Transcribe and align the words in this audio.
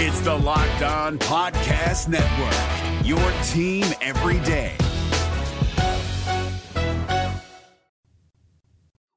It's 0.00 0.20
the 0.20 0.32
Locked 0.32 0.82
On 0.82 1.18
Podcast 1.18 2.06
Network, 2.06 3.04
your 3.04 3.18
team 3.48 3.84
every 4.00 4.38
day. 4.46 4.76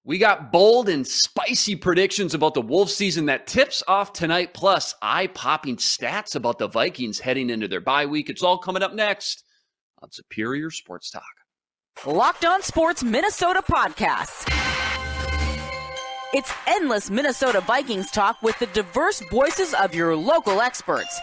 We 0.03 0.17
got 0.17 0.51
bold 0.51 0.89
and 0.89 1.05
spicy 1.05 1.75
predictions 1.75 2.33
about 2.33 2.55
the 2.55 2.63
Wolves 2.63 2.95
season 2.95 3.27
that 3.27 3.45
tips 3.45 3.83
off 3.87 4.11
tonight, 4.11 4.55
plus 4.55 4.95
eye 5.03 5.27
popping 5.27 5.77
stats 5.77 6.33
about 6.35 6.57
the 6.57 6.67
Vikings 6.67 7.19
heading 7.19 7.51
into 7.51 7.67
their 7.67 7.79
bye 7.79 8.07
week. 8.07 8.31
It's 8.31 8.41
all 8.41 8.57
coming 8.57 8.81
up 8.81 8.95
next 8.95 9.43
on 10.01 10.09
Superior 10.11 10.71
Sports 10.71 11.11
Talk. 11.11 11.21
Locked 12.07 12.43
On 12.43 12.63
Sports 12.63 13.03
Minnesota 13.03 13.61
Podcast. 13.61 14.90
It's 16.33 16.53
endless 16.65 17.09
Minnesota 17.09 17.59
Vikings 17.59 18.09
talk 18.09 18.41
with 18.41 18.57
the 18.57 18.67
diverse 18.67 19.21
voices 19.29 19.73
of 19.73 19.93
your 19.93 20.15
local 20.15 20.61
experts. 20.61 21.19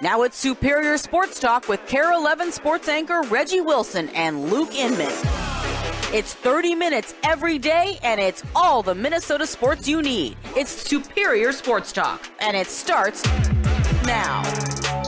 Now 0.00 0.22
it's 0.22 0.36
Superior 0.36 0.96
Sports 0.96 1.40
Talk 1.40 1.68
with 1.68 1.84
KARE 1.88 2.12
11 2.12 2.52
sports 2.52 2.88
anchor 2.88 3.22
Reggie 3.22 3.62
Wilson 3.62 4.10
and 4.10 4.48
Luke 4.48 4.76
Inman. 4.76 5.10
It's 6.14 6.34
30 6.34 6.76
minutes 6.76 7.16
every 7.24 7.58
day, 7.58 7.98
and 8.04 8.20
it's 8.20 8.44
all 8.54 8.84
the 8.84 8.94
Minnesota 8.94 9.44
sports 9.44 9.88
you 9.88 10.02
need. 10.02 10.36
It's 10.56 10.70
Superior 10.70 11.50
Sports 11.50 11.90
Talk, 11.90 12.30
and 12.38 12.56
it 12.56 12.68
starts 12.68 13.24
now. 14.04 15.05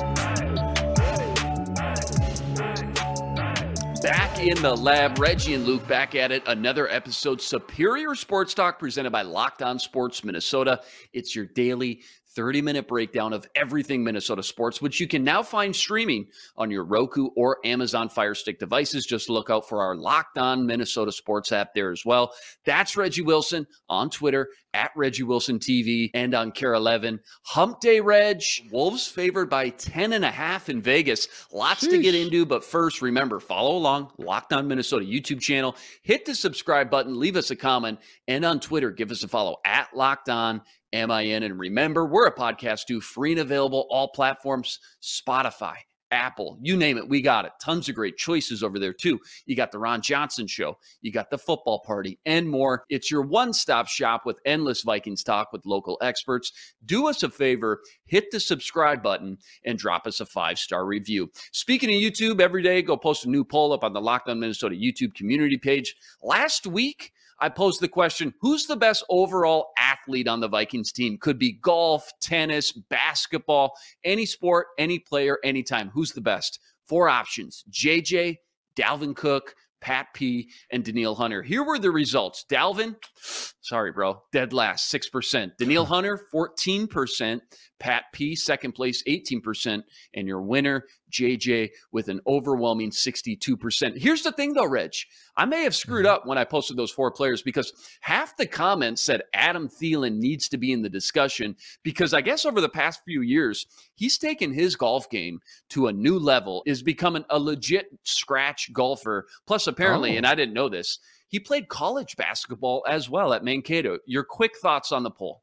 Back 4.03 4.39
in 4.39 4.63
the 4.63 4.77
lab, 4.77 5.19
Reggie 5.19 5.55
and 5.55 5.67
Luke 5.67 5.87
back 5.89 6.15
at 6.15 6.31
it. 6.31 6.45
Another 6.47 6.89
episode, 6.89 7.41
Superior 7.41 8.15
Sports 8.15 8.55
Talk, 8.55 8.79
presented 8.79 9.11
by 9.11 9.23
Locked 9.23 9.61
On 9.61 9.79
Sports 9.81 10.23
Minnesota. 10.23 10.83
It's 11.13 11.35
your 11.35 11.47
daily 11.47 12.03
30 12.35 12.63
minute 12.63 12.89
breakdown 12.89 13.33
of 13.33 13.47
everything 13.55 14.05
Minnesota 14.05 14.43
sports, 14.43 14.81
which 14.81 15.01
you 15.01 15.09
can 15.09 15.25
now 15.25 15.43
find 15.43 15.75
streaming 15.75 16.27
on 16.57 16.71
your 16.71 16.85
Roku 16.85 17.29
or 17.37 17.59
Amazon 17.65 18.09
Fire 18.09 18.35
Stick 18.35 18.59
devices. 18.59 19.07
Just 19.07 19.31
look 19.31 19.51
out 19.51 19.69
for 19.69 19.83
our 19.83 19.97
Locked 19.97 20.39
On 20.39 20.67
Minnesota 20.67 21.13
Sports 21.13 21.53
app 21.53 21.75
there 21.75 21.91
as 21.91 22.05
well. 22.05 22.33
That's 22.65 22.97
Reggie 22.97 23.23
Wilson 23.23 23.67
on 23.89 24.11
Twitter 24.11 24.49
at 24.75 24.91
Reggie 24.95 25.23
Wilson 25.23 25.59
TV 25.59 26.11
and 26.15 26.35
on 26.35 26.53
KARE 26.53 26.75
11. 26.75 27.21
Hump 27.43 27.81
Day 27.81 28.01
Reg, 28.01 28.43
Wolves 28.71 29.07
favored 29.07 29.49
by 29.49 29.71
10 29.71 30.13
and 30.13 30.25
a 30.25 30.31
half 30.31 30.69
in 30.69 30.83
Vegas. 30.83 31.29
Lots 31.53 31.85
Sheesh. 31.85 31.91
to 31.91 31.99
get 31.99 32.15
into, 32.15 32.45
but 32.45 32.65
first, 32.65 33.03
remember, 33.03 33.41
follow 33.41 33.77
along 33.77 34.13
Locked 34.19 34.53
On 34.53 34.69
Minnesota 34.69 35.05
YouTube 35.05 35.41
channel. 35.41 35.77
Hit 36.03 36.27
the 36.27 36.35
subscribe 36.35 36.91
button, 36.91 37.19
leave 37.19 37.37
us 37.37 37.51
a 37.51 37.57
comment, 37.57 37.99
and 38.27 38.45
on 38.45 38.61
Twitter, 38.61 38.91
give 38.91 39.11
us 39.11 39.23
a 39.23 39.29
follow 39.29 39.57
at 39.65 39.89
Locked 39.97 40.29
On 40.29 40.61
MIN. 40.93 41.43
And 41.43 41.59
remember, 41.59 42.07
we're 42.07 42.27
a 42.27 42.35
podcast 42.35 42.87
too, 42.87 43.01
free 43.01 43.33
and 43.33 43.41
available, 43.41 43.87
all 43.91 44.09
platforms, 44.09 44.79
Spotify, 45.03 45.77
Apple, 46.11 46.59
you 46.63 46.77
name 46.77 46.97
it, 46.97 47.09
we 47.09 47.21
got 47.21 47.45
it. 47.45 47.53
Tons 47.61 47.89
of 47.89 47.95
great 47.95 48.17
choices 48.17 48.63
over 48.63 48.79
there 48.79 48.93
too. 48.93 49.19
You 49.47 49.57
got 49.57 49.73
the 49.73 49.79
Ron 49.79 50.01
Johnson 50.01 50.47
show, 50.47 50.79
you 51.03 51.13
got 51.13 51.31
the 51.31 51.39
football 51.39 51.81
party, 51.81 52.19
and 52.25 52.49
more. 52.49 52.85
It's 52.89 53.11
your 53.11 53.23
one 53.23 53.53
stop 53.53 53.89
shop 53.89 54.23
with 54.25 54.41
endless 54.45 54.83
Vikings 54.83 55.23
talk 55.23 55.53
with 55.53 55.67
local 55.67 55.99
experts. 56.01 56.53
Do 56.85 57.09
us 57.09 57.23
a 57.23 57.29
favor, 57.29 57.81
hit 58.07 58.31
the 58.31 58.41
subscribe 58.41 59.03
button 59.03 59.39
and 59.65 59.79
drop 59.79 60.07
us 60.07 60.21
a 60.21 60.27
five 60.27 60.59
star 60.59 60.87
review. 60.87 61.31
Speaking 61.53 61.91
of 61.91 61.97
YouTube, 61.97 62.41
every 62.41 62.63
day 62.63 62.83
go 62.83 62.97
post 62.97 63.27
a 63.27 63.31
new 63.31 63.45
poll 63.45 63.73
up 63.73 63.85
on 63.85 63.93
the 63.93 64.01
Locked 64.01 64.29
On 64.29 64.41
Minnesota 64.41 64.75
YouTube 64.75 65.15
community 65.15 65.59
page. 65.59 65.95
Last 66.23 66.67
week, 66.67 67.13
I 67.41 67.49
posed 67.49 67.81
the 67.81 67.89
question 67.89 68.35
who's 68.41 68.67
the 68.67 68.77
best 68.77 69.05
overall 69.09 69.69
athlete 70.09 70.29
on 70.29 70.41
the 70.41 70.49
Vikings 70.49 70.91
team? 70.91 71.19
Could 71.19 71.39
be 71.39 71.53
golf, 71.53 72.11
tennis, 72.21 72.73
basketball, 72.73 73.73
any 74.05 74.25
sport, 74.25 74.69
any 74.79 74.99
player, 74.99 75.39
anytime. 75.45 75.91
Who's 75.93 76.13
the 76.13 76.23
best? 76.23 76.59
Four 76.87 77.11
options 77.11 77.63
JJ, 77.71 78.39
Dalvin 78.75 79.15
Cook, 79.15 79.55
Pat 79.83 80.07
P, 80.15 80.49
and 80.73 80.83
Danielle 80.83 81.15
Hunter. 81.15 81.43
Here 81.43 81.63
were 81.63 81.79
the 81.79 81.91
results. 81.91 82.47
Dalvin, 82.51 82.97
sorry, 83.61 83.93
bro, 83.93 84.23
dead 84.33 84.55
last, 84.55 84.91
6%. 84.93 85.53
Danielle 85.59 85.85
Hunter, 85.95 86.27
14%. 86.35 87.41
Pat 87.79 88.05
P, 88.13 88.35
second 88.35 88.73
place, 88.73 89.03
18%. 89.05 89.83
And 90.15 90.27
your 90.27 90.43
winner, 90.43 90.85
JJ, 91.13 91.71
with 91.93 92.09
an 92.09 92.21
overwhelming 92.27 92.91
62%. 92.91 93.99
Here's 93.99 94.23
the 94.23 94.33
thing, 94.33 94.53
though, 94.55 94.65
Rich. 94.65 95.07
I 95.37 95.45
may 95.45 95.63
have 95.63 95.75
screwed 95.75 96.07
mm-hmm. 96.07 96.15
up 96.15 96.27
when 96.27 96.39
I 96.39 96.45
posted 96.45 96.77
those 96.77 96.91
four 96.91 97.11
players 97.11 97.43
because 97.43 97.73
half 98.01 98.37
the 98.37 98.47
comments 98.47 99.03
said 99.03 99.23
Adam 99.35 99.69
Thielen 99.69 100.19
needs 100.19 100.49
to 100.49 100.59
be 100.59 100.73
in 100.73 100.83
the 100.83 100.89
discussion 100.89 101.57
because 101.83 102.15
I 102.15 102.21
guess 102.21 102.45
over 102.45 102.61
the 102.61 102.69
past 102.69 103.03
few 103.05 103.23
years, 103.23 103.67
he's 103.95 104.19
taken 104.19 104.53
his 104.53 104.77
golf 104.77 105.09
game 105.11 105.41
to 105.71 105.89
a 105.89 105.93
new 105.93 106.19
level, 106.19 106.63
is 106.67 106.83
becoming 106.83 107.25
a 107.31 107.39
legit 107.39 107.87
scratch 108.03 108.73
golfer. 108.73 109.27
Plus, 109.47 109.67
apparently, 109.67 110.15
oh. 110.15 110.17
and 110.19 110.27
I 110.27 110.35
didn't 110.35 110.55
know 110.55 110.69
this, 110.69 110.99
he 111.29 111.39
played 111.39 111.69
college 111.69 112.17
basketball 112.17 112.85
as 112.89 113.09
well 113.09 113.33
at 113.33 113.45
Mankato. 113.45 113.99
Your 114.07 114.25
quick 114.25 114.57
thoughts 114.59 114.93
on 114.93 115.03
the 115.03 115.11
poll? 115.11 115.43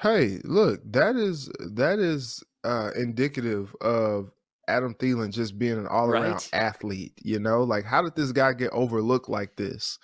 Hey, 0.00 0.38
look, 0.44 0.80
that 0.92 1.16
is 1.16 1.50
that 1.58 1.98
is 1.98 2.42
uh 2.64 2.90
indicative 2.96 3.74
of 3.80 4.30
Adam 4.68 4.94
Thielen 4.94 5.32
just 5.32 5.58
being 5.58 5.78
an 5.78 5.86
all 5.86 6.08
around 6.08 6.32
right. 6.32 6.50
athlete, 6.52 7.14
you 7.22 7.38
know? 7.38 7.62
Like 7.62 7.84
how 7.84 8.02
did 8.02 8.14
this 8.14 8.32
guy 8.32 8.52
get 8.54 8.70
overlooked 8.72 9.28
like 9.28 9.56
this? 9.56 9.98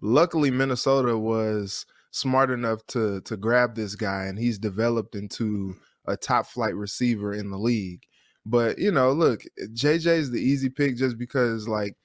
Luckily 0.00 0.50
Minnesota 0.50 1.18
was 1.18 1.84
smart 2.10 2.50
enough 2.50 2.86
to 2.88 3.20
to 3.22 3.36
grab 3.36 3.74
this 3.74 3.94
guy 3.94 4.24
and 4.24 4.38
he's 4.38 4.58
developed 4.58 5.14
into 5.14 5.74
a 6.06 6.16
top 6.16 6.46
flight 6.46 6.74
receiver 6.74 7.34
in 7.34 7.50
the 7.50 7.58
league. 7.58 8.02
But, 8.46 8.78
you 8.78 8.90
know, 8.90 9.12
look, 9.12 9.42
JJ 9.60 10.06
is 10.06 10.30
the 10.30 10.40
easy 10.40 10.70
pick 10.70 10.96
just 10.96 11.18
because 11.18 11.68
like 11.68 11.96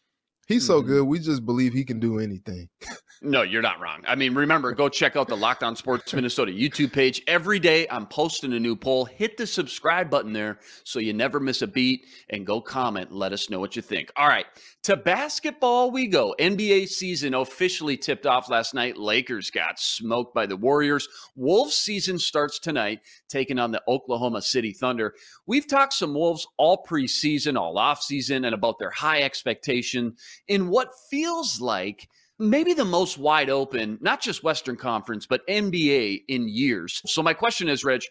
he's 0.45 0.67
so 0.67 0.79
mm-hmm. 0.79 0.89
good, 0.89 1.03
we 1.03 1.19
just 1.19 1.45
believe 1.45 1.73
he 1.73 1.85
can 1.85 1.99
do 1.99 2.19
anything. 2.19 2.69
No, 3.25 3.41
you're 3.41 3.61
not 3.61 3.79
wrong. 3.79 4.03
I 4.05 4.15
mean, 4.15 4.35
remember, 4.35 4.73
go 4.73 4.89
check 4.89 5.15
out 5.15 5.29
the 5.29 5.37
Locked 5.37 5.63
On 5.63 5.77
Sports 5.77 6.13
Minnesota 6.13 6.51
YouTube 6.51 6.91
page. 6.91 7.23
Every 7.25 7.57
day 7.57 7.87
I'm 7.89 8.05
posting 8.05 8.51
a 8.51 8.59
new 8.59 8.75
poll. 8.75 9.05
Hit 9.05 9.37
the 9.37 9.47
subscribe 9.47 10.09
button 10.09 10.33
there 10.33 10.59
so 10.83 10.99
you 10.99 11.13
never 11.13 11.39
miss 11.39 11.61
a 11.61 11.67
beat 11.67 12.05
and 12.31 12.45
go 12.45 12.59
comment. 12.59 13.13
Let 13.13 13.31
us 13.31 13.49
know 13.49 13.61
what 13.61 13.77
you 13.77 13.81
think. 13.81 14.11
All 14.17 14.27
right, 14.27 14.45
to 14.83 14.97
basketball 14.97 15.89
we 15.89 16.07
go. 16.07 16.35
NBA 16.37 16.89
season 16.89 17.33
officially 17.33 17.95
tipped 17.95 18.25
off 18.25 18.49
last 18.49 18.73
night. 18.73 18.97
Lakers 18.97 19.49
got 19.49 19.79
smoked 19.79 20.35
by 20.35 20.45
the 20.45 20.57
Warriors. 20.57 21.07
Wolves 21.37 21.75
season 21.75 22.19
starts 22.19 22.59
tonight, 22.59 22.99
taking 23.29 23.57
on 23.57 23.71
the 23.71 23.81
Oklahoma 23.87 24.41
City 24.41 24.73
Thunder. 24.73 25.13
We've 25.47 25.67
talked 25.67 25.93
some 25.93 26.13
Wolves 26.13 26.45
all 26.57 26.83
preseason, 26.83 27.57
all 27.57 27.75
offseason, 27.75 28.45
and 28.45 28.53
about 28.53 28.79
their 28.79 28.91
high 28.91 29.21
expectation 29.21 30.17
in 30.49 30.67
what 30.67 30.89
feels 31.09 31.61
like– 31.61 32.09
maybe 32.39 32.73
the 32.73 32.85
most 32.85 33.17
wide 33.17 33.49
open, 33.49 33.97
not 34.01 34.21
just 34.21 34.43
Western 34.43 34.75
Conference, 34.75 35.25
but 35.25 35.45
NBA 35.47 36.23
in 36.27 36.47
years. 36.47 37.01
So, 37.05 37.21
my 37.23 37.33
question 37.33 37.69
is, 37.69 37.83
Reg, 37.83 38.01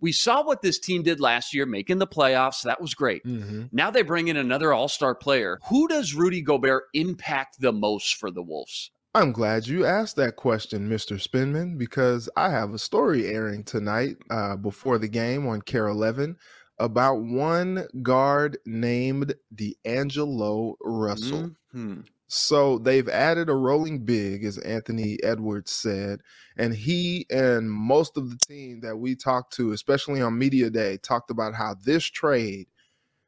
we 0.00 0.12
saw 0.12 0.44
what 0.44 0.62
this 0.62 0.78
team 0.78 1.02
did 1.02 1.20
last 1.20 1.54
year, 1.54 1.64
making 1.66 1.98
the 1.98 2.06
playoffs. 2.06 2.62
That 2.62 2.80
was 2.80 2.94
great. 2.94 3.24
Mm-hmm. 3.24 3.64
Now 3.72 3.90
they 3.90 4.02
bring 4.02 4.28
in 4.28 4.36
another 4.36 4.72
all 4.72 4.88
star 4.88 5.14
player. 5.14 5.58
Who 5.68 5.88
does 5.88 6.14
Rudy 6.14 6.42
Gobert 6.42 6.84
impact 6.92 7.60
the 7.60 7.72
most 7.72 8.16
for 8.16 8.30
the 8.30 8.42
Wolves? 8.42 8.90
I'm 9.14 9.32
glad 9.32 9.66
you 9.66 9.84
asked 9.84 10.16
that 10.16 10.36
question, 10.36 10.88
Mr. 10.88 11.20
Spinman, 11.20 11.76
because 11.76 12.30
I 12.34 12.48
have 12.48 12.72
a 12.72 12.78
story 12.78 13.26
airing 13.26 13.62
tonight 13.62 14.16
uh, 14.30 14.56
before 14.56 14.96
the 14.98 15.08
game 15.08 15.46
on 15.46 15.60
KARE 15.60 15.88
11 15.88 16.36
about 16.78 17.22
one 17.22 17.86
guard 18.02 18.56
named 18.64 19.34
D'Angelo 19.54 20.76
Russell. 20.80 21.50
Mm-hmm. 21.74 22.00
So 22.34 22.78
they've 22.78 23.10
added 23.10 23.50
a 23.50 23.54
rolling 23.54 24.06
big, 24.06 24.42
as 24.42 24.56
Anthony 24.56 25.22
Edwards 25.22 25.70
said, 25.70 26.22
and 26.56 26.72
he 26.72 27.26
and 27.28 27.70
most 27.70 28.16
of 28.16 28.30
the 28.30 28.38
team 28.38 28.80
that 28.80 28.96
we 28.96 29.14
talked 29.14 29.52
to, 29.56 29.72
especially 29.72 30.22
on 30.22 30.38
media 30.38 30.70
day, 30.70 30.96
talked 30.96 31.30
about 31.30 31.52
how 31.52 31.74
this 31.84 32.04
trade 32.04 32.68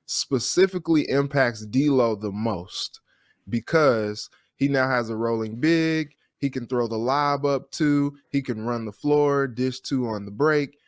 specifically 0.06 1.06
impacts 1.10 1.66
D'Lo 1.66 2.16
the 2.16 2.32
most 2.32 3.02
because 3.50 4.30
he 4.56 4.68
now 4.68 4.88
has 4.88 5.10
a 5.10 5.16
rolling 5.16 5.60
big. 5.60 6.14
He 6.38 6.48
can 6.48 6.66
throw 6.66 6.88
the 6.88 6.96
lob 6.96 7.44
up 7.44 7.70
to. 7.72 8.16
He 8.30 8.40
can 8.40 8.64
run 8.64 8.86
the 8.86 8.92
floor, 8.92 9.46
dish 9.46 9.80
two 9.80 10.06
on 10.06 10.24
the 10.24 10.30
break, 10.30 10.78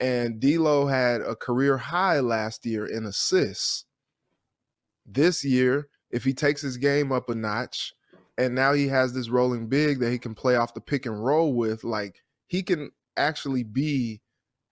and 0.00 0.40
D'Lo 0.40 0.86
had 0.86 1.20
a 1.20 1.36
career 1.36 1.76
high 1.76 2.20
last 2.20 2.64
year 2.64 2.86
in 2.86 3.04
assists. 3.04 3.84
This 5.04 5.44
year 5.44 5.88
if 6.10 6.24
he 6.24 6.32
takes 6.32 6.62
his 6.62 6.76
game 6.76 7.12
up 7.12 7.28
a 7.28 7.34
notch 7.34 7.92
and 8.38 8.54
now 8.54 8.72
he 8.72 8.88
has 8.88 9.12
this 9.12 9.28
rolling 9.28 9.68
big 9.68 10.00
that 10.00 10.10
he 10.10 10.18
can 10.18 10.34
play 10.34 10.56
off 10.56 10.74
the 10.74 10.80
pick 10.80 11.06
and 11.06 11.24
roll 11.24 11.54
with, 11.54 11.84
like 11.84 12.22
he 12.46 12.62
can 12.62 12.90
actually 13.16 13.62
be 13.62 14.20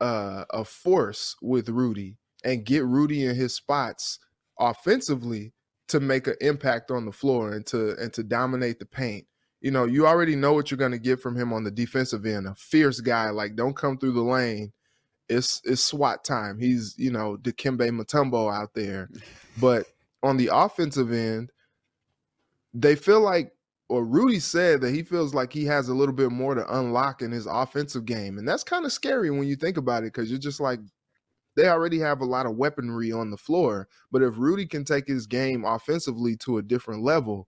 uh, 0.01 0.45
a 0.51 0.65
force 0.65 1.37
with 1.41 1.69
Rudy 1.69 2.19
and 2.45 2.65
get 2.65 2.85
Rudy 2.85 3.25
in 3.25 3.35
his 3.35 3.55
spots 3.55 4.19
offensively 4.59 5.53
to 5.89 6.01
make 6.01 6.27
an 6.27 6.37
impact 6.41 6.91
on 6.91 7.07
the 7.07 7.13
floor 7.13 7.53
and 7.53 7.65
to 7.67 7.97
and 7.97 8.13
to 8.13 8.23
dominate 8.23 8.79
the 8.79 8.87
paint. 8.87 9.27
you 9.61 9.71
know, 9.71 9.87
you 9.87 10.07
already 10.07 10.37
know 10.37 10.53
what 10.53 10.71
you're 10.71 10.79
going 10.79 10.93
to 10.93 10.99
get 10.99 11.21
from 11.21 11.37
him 11.37 11.53
on 11.53 11.65
the 11.65 11.71
defensive 11.71 12.27
end. 12.27 12.47
A 12.47 12.55
fierce 12.55 13.01
guy, 13.01 13.31
like 13.31 13.57
don't 13.57 13.77
come 13.77 13.97
through 13.97 14.13
the 14.13 14.23
lane. 14.23 14.73
It's 15.29 15.63
it's 15.65 15.83
SWAT 15.83 16.23
time. 16.23 16.59
He's 16.59 16.95
you 16.99 17.11
know 17.11 17.39
Dikembe 17.39 17.89
Mutombo 17.91 18.55
out 18.55 18.75
there, 18.75 19.09
but 19.59 19.87
on 20.25 20.37
the 20.37 20.50
offensive 20.53 21.12
end, 21.12 21.53
they 22.73 22.97
feel 22.97 23.21
like, 23.21 23.53
or 23.88 24.05
Rudy 24.05 24.41
said 24.41 24.81
that 24.81 24.94
he 24.94 25.03
feels 25.03 25.35
like 25.35 25.53
he 25.53 25.65
has 25.67 25.88
a 25.88 25.94
little 25.94 26.15
bit 26.15 26.32
more 26.32 26.55
to 26.55 26.79
unlock 26.79 27.23
in 27.23 27.31
his 27.31 27.47
offensive 27.47 28.06
game, 28.06 28.38
and 28.38 28.49
that's 28.49 28.65
kind 28.65 28.85
of 28.85 28.93
scary 28.93 29.31
when 29.31 29.47
you 29.47 29.55
think 29.55 29.76
about 29.76 30.03
it 30.03 30.12
because 30.12 30.31
you're 30.31 30.38
just 30.38 30.61
like, 30.61 30.81
they 31.56 31.69
already 31.69 32.00
have 32.00 32.21
a 32.21 32.25
lot 32.26 32.47
of 32.47 32.56
weaponry 32.56 33.12
on 33.12 33.31
the 33.31 33.37
floor, 33.37 33.87
but 34.11 34.23
if 34.23 34.38
Rudy 34.38 34.67
can 34.67 34.85
take 34.85 35.06
his 35.06 35.26
game 35.26 35.65
offensively 35.65 36.37
to 36.38 36.59
a 36.59 36.62
different 36.62 37.05
level 37.05 37.47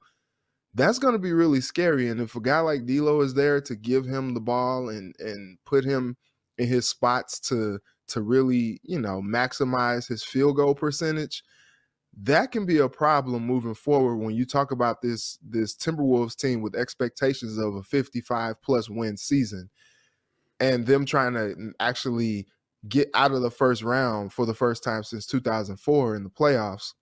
that's 0.76 0.99
going 0.99 1.14
to 1.14 1.19
be 1.19 1.32
really 1.32 1.62
scary. 1.62 2.08
And 2.08 2.20
if 2.20 2.37
a 2.37 2.40
guy 2.40 2.61
like 2.61 2.84
D'Lo 2.84 3.23
is 3.23 3.32
there 3.32 3.61
to 3.62 3.75
give 3.75 4.05
him 4.05 4.34
the 4.34 4.40
ball 4.40 4.90
and 4.90 5.14
and 5.19 5.58
put 5.64 5.84
him 5.84 6.17
in 6.58 6.69
his 6.69 6.87
spots 6.87 7.40
to 7.40 7.81
to 8.08 8.20
really 8.20 8.78
you 8.84 9.00
know 9.00 9.23
maximize 9.23 10.06
his 10.06 10.23
field 10.23 10.56
goal 10.56 10.75
percentage, 10.75 11.43
that 12.22 12.50
can 12.50 12.64
be 12.64 12.78
a 12.78 12.88
problem 12.88 13.44
moving 13.44 13.74
forward 13.74 14.16
when 14.16 14.34
you 14.34 14.46
talk 14.46 14.70
about 14.70 15.02
this 15.02 15.38
this 15.46 15.76
Timberwolves 15.76 16.36
team 16.36 16.62
with 16.62 16.74
expectations 16.74 17.58
of 17.58 17.74
a 17.74 17.82
55 17.82 18.60
plus 18.62 18.88
win 18.88 19.16
season 19.16 19.68
and 20.58 20.86
them 20.86 21.04
trying 21.04 21.34
to 21.34 21.72
actually 21.80 22.46
get 22.88 23.10
out 23.14 23.32
of 23.32 23.42
the 23.42 23.50
first 23.50 23.82
round 23.82 24.32
for 24.32 24.46
the 24.46 24.54
first 24.54 24.82
time 24.82 25.02
since 25.02 25.26
2004 25.26 26.16
in 26.16 26.24
the 26.24 26.30
playoffs. 26.30 26.94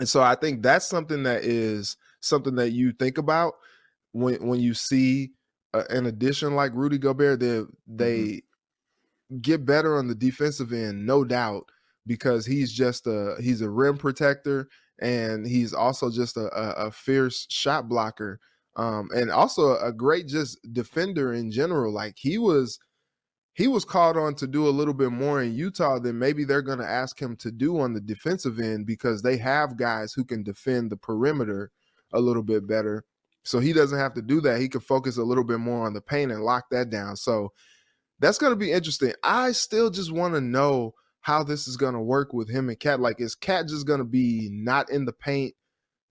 And 0.00 0.08
so 0.08 0.22
I 0.22 0.34
think 0.34 0.62
that's 0.62 0.88
something 0.88 1.22
that 1.24 1.44
is 1.44 1.96
something 2.20 2.56
that 2.56 2.70
you 2.70 2.92
think 2.92 3.18
about 3.18 3.54
when 4.12 4.46
when 4.46 4.60
you 4.60 4.74
see 4.74 5.32
uh, 5.74 5.84
an 5.90 6.06
addition 6.06 6.56
like 6.56 6.72
Rudy 6.74 6.98
Gobert. 6.98 7.38
They 7.38 7.62
they 7.86 8.18
mm-hmm. 8.18 9.38
get 9.38 9.64
better 9.64 9.96
on 9.96 10.08
the 10.08 10.14
defensive 10.14 10.72
end, 10.72 11.06
no 11.06 11.24
doubt, 11.24 11.70
because 12.06 12.46
he's 12.46 12.72
just 12.72 13.06
a 13.06 13.36
he's 13.40 13.60
a 13.60 13.70
rim 13.70 13.96
protector 13.96 14.68
and 15.00 15.46
he's 15.46 15.72
also 15.72 16.10
just 16.10 16.36
a, 16.36 16.46
a, 16.56 16.86
a 16.86 16.90
fierce 16.90 17.46
shot 17.50 17.88
blocker. 17.88 18.38
Um, 18.76 19.08
and 19.14 19.30
also 19.30 19.76
a 19.78 19.92
great 19.92 20.26
just 20.28 20.58
defender 20.72 21.34
in 21.34 21.50
general. 21.50 21.92
Like 21.92 22.14
he 22.16 22.38
was 22.38 22.78
he 23.54 23.68
was 23.68 23.84
called 23.84 24.16
on 24.16 24.34
to 24.36 24.46
do 24.46 24.66
a 24.66 24.70
little 24.70 24.94
bit 24.94 25.10
more 25.10 25.42
in 25.42 25.54
Utah 25.54 25.98
than 25.98 26.18
maybe 26.18 26.44
they're 26.44 26.62
going 26.62 26.78
to 26.78 26.88
ask 26.88 27.20
him 27.20 27.36
to 27.36 27.52
do 27.52 27.78
on 27.80 27.92
the 27.92 28.00
defensive 28.00 28.58
end 28.58 28.86
because 28.86 29.20
they 29.20 29.36
have 29.36 29.76
guys 29.76 30.14
who 30.14 30.24
can 30.24 30.42
defend 30.42 30.90
the 30.90 30.96
perimeter 30.96 31.70
a 32.14 32.20
little 32.20 32.42
bit 32.42 32.66
better. 32.66 33.04
So 33.44 33.58
he 33.58 33.72
doesn't 33.74 33.98
have 33.98 34.14
to 34.14 34.22
do 34.22 34.40
that. 34.42 34.60
He 34.60 34.68
can 34.68 34.80
focus 34.80 35.18
a 35.18 35.22
little 35.22 35.44
bit 35.44 35.58
more 35.58 35.84
on 35.84 35.92
the 35.92 36.00
paint 36.00 36.32
and 36.32 36.42
lock 36.42 36.64
that 36.70 36.88
down. 36.88 37.16
So 37.16 37.52
that's 38.20 38.38
going 38.38 38.52
to 38.52 38.56
be 38.56 38.72
interesting. 38.72 39.12
I 39.22 39.52
still 39.52 39.90
just 39.90 40.12
want 40.12 40.34
to 40.34 40.40
know 40.40 40.94
how 41.22 41.42
this 41.42 41.66
is 41.66 41.76
going 41.76 41.94
to 41.94 42.00
work 42.00 42.32
with 42.32 42.50
him 42.50 42.68
and 42.68 42.78
Cat. 42.78 43.00
Like, 43.00 43.20
is 43.20 43.34
Cat 43.34 43.68
just 43.68 43.86
going 43.86 43.98
to 43.98 44.04
be 44.04 44.48
not 44.52 44.90
in 44.90 45.04
the 45.04 45.12
paint 45.12 45.54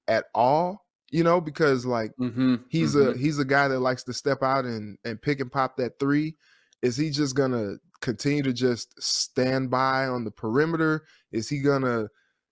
at 0.08 0.26
all? 0.34 0.86
You 1.12 1.24
know, 1.24 1.42
because 1.42 1.86
like 1.86 2.12
mm-hmm, 2.20 2.56
he's 2.70 2.96
mm-hmm. 2.96 3.12
a 3.12 3.18
he's 3.18 3.38
a 3.38 3.46
guy 3.46 3.68
that 3.68 3.82
likes 3.82 4.04
to 4.06 4.14
step 4.14 4.42
out 4.42 4.64
and 4.64 4.98
and 5.04 5.22
pick 5.22 5.42
and 5.42 5.52
pop 5.52 5.76
that 5.78 6.00
three. 6.00 6.38
Is 6.82 6.96
he 6.96 7.10
just 7.10 7.36
gonna 7.36 7.76
continue 8.00 8.44
to 8.44 8.54
just 8.54 8.94
stand 9.02 9.70
by 9.70 10.06
on 10.06 10.24
the 10.24 10.32
perimeter? 10.32 11.04
Is 11.34 11.50
he 11.50 11.60
gonna, 11.60 12.08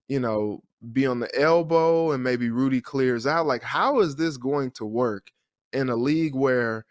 you 0.10 0.20
know, 0.20 0.62
be 0.92 1.06
on 1.06 1.20
the 1.20 1.40
elbow 1.40 2.12
and 2.12 2.24
maybe 2.24 2.50
Rudy 2.50 2.82
clears 2.82 3.28
out. 3.28 3.46
Like, 3.46 3.64
how 3.64 4.00
is 4.00 4.16
this 4.16 4.38
going 4.38 4.72
to 4.72 4.86
work 4.86 5.28
in 5.74 5.90
a 5.90 5.96
league 5.96 6.36
where 6.36 6.86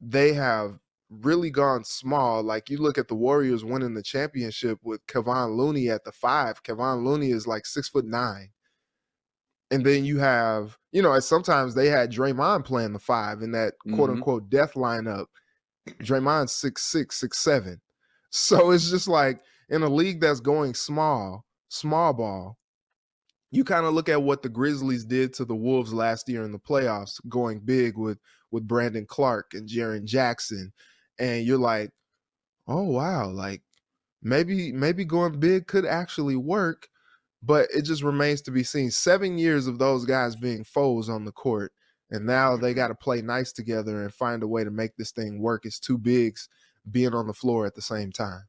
they 0.00 0.32
have 0.32 0.78
really 1.10 1.50
gone 1.50 1.84
small? 1.84 2.42
Like, 2.42 2.70
you 2.70 2.78
look 2.78 2.98
at 2.98 3.08
the 3.08 3.14
Warriors 3.14 3.64
winning 3.64 3.94
the 3.94 4.02
championship 4.02 4.78
with 4.82 5.06
Kevon 5.06 5.56
Looney 5.56 5.88
at 5.88 6.04
the 6.04 6.12
five. 6.12 6.62
Kevon 6.62 7.04
Looney 7.04 7.30
is 7.30 7.46
like 7.46 7.66
six 7.66 7.88
foot 7.88 8.04
nine. 8.04 8.50
And 9.70 9.84
then 9.84 10.04
you 10.04 10.18
have, 10.18 10.78
you 10.92 11.02
know, 11.02 11.18
sometimes 11.20 11.74
they 11.74 11.88
had 11.88 12.10
Draymond 12.10 12.64
playing 12.64 12.94
the 12.94 12.98
five 12.98 13.42
in 13.42 13.52
that 13.52 13.74
mm-hmm. 13.74 13.96
quote 13.96 14.10
unquote 14.10 14.50
death 14.50 14.74
lineup. 14.74 15.26
Draymond's 16.02 16.52
six 16.52 16.82
six, 16.82 17.18
six 17.18 17.38
seven. 17.38 17.80
So 18.30 18.72
it's 18.72 18.90
just 18.90 19.08
like 19.08 19.40
in 19.70 19.82
a 19.82 19.88
league 19.88 20.20
that's 20.20 20.40
going 20.40 20.74
small, 20.74 21.46
small 21.70 22.12
ball, 22.12 22.58
you 23.50 23.64
kind 23.64 23.86
of 23.86 23.94
look 23.94 24.10
at 24.10 24.22
what 24.22 24.42
the 24.42 24.50
Grizzlies 24.50 25.06
did 25.06 25.32
to 25.34 25.46
the 25.46 25.54
Wolves 25.54 25.94
last 25.94 26.28
year 26.28 26.44
in 26.44 26.52
the 26.52 26.58
playoffs, 26.58 27.14
going 27.30 27.60
big 27.60 27.96
with 27.96 28.18
with 28.50 28.68
Brandon 28.68 29.06
Clarke 29.06 29.54
and 29.54 29.68
Jaren 29.68 30.04
Jackson, 30.04 30.72
and 31.18 31.44
you're 31.44 31.58
like, 31.58 31.90
oh 32.66 32.84
wow, 32.84 33.28
like 33.28 33.62
maybe 34.22 34.72
maybe 34.72 35.04
going 35.04 35.38
big 35.38 35.66
could 35.66 35.84
actually 35.86 36.36
work, 36.36 36.88
but 37.42 37.68
it 37.74 37.82
just 37.82 38.02
remains 38.02 38.40
to 38.42 38.50
be 38.50 38.64
seen. 38.64 38.90
Seven 38.90 39.38
years 39.38 39.66
of 39.66 39.78
those 39.78 40.04
guys 40.04 40.36
being 40.36 40.64
foes 40.64 41.08
on 41.08 41.24
the 41.24 41.32
court, 41.32 41.72
and 42.10 42.26
now 42.26 42.56
they 42.56 42.70
mm-hmm. 42.70 42.76
got 42.76 42.88
to 42.88 42.94
play 42.94 43.22
nice 43.22 43.52
together 43.52 44.02
and 44.02 44.12
find 44.12 44.42
a 44.42 44.48
way 44.48 44.64
to 44.64 44.70
make 44.70 44.96
this 44.96 45.12
thing 45.12 45.40
work. 45.40 45.64
It's 45.64 45.80
two 45.80 45.98
bigs 45.98 46.48
being 46.90 47.14
on 47.14 47.26
the 47.26 47.34
floor 47.34 47.66
at 47.66 47.74
the 47.74 47.82
same 47.82 48.12
time. 48.12 48.44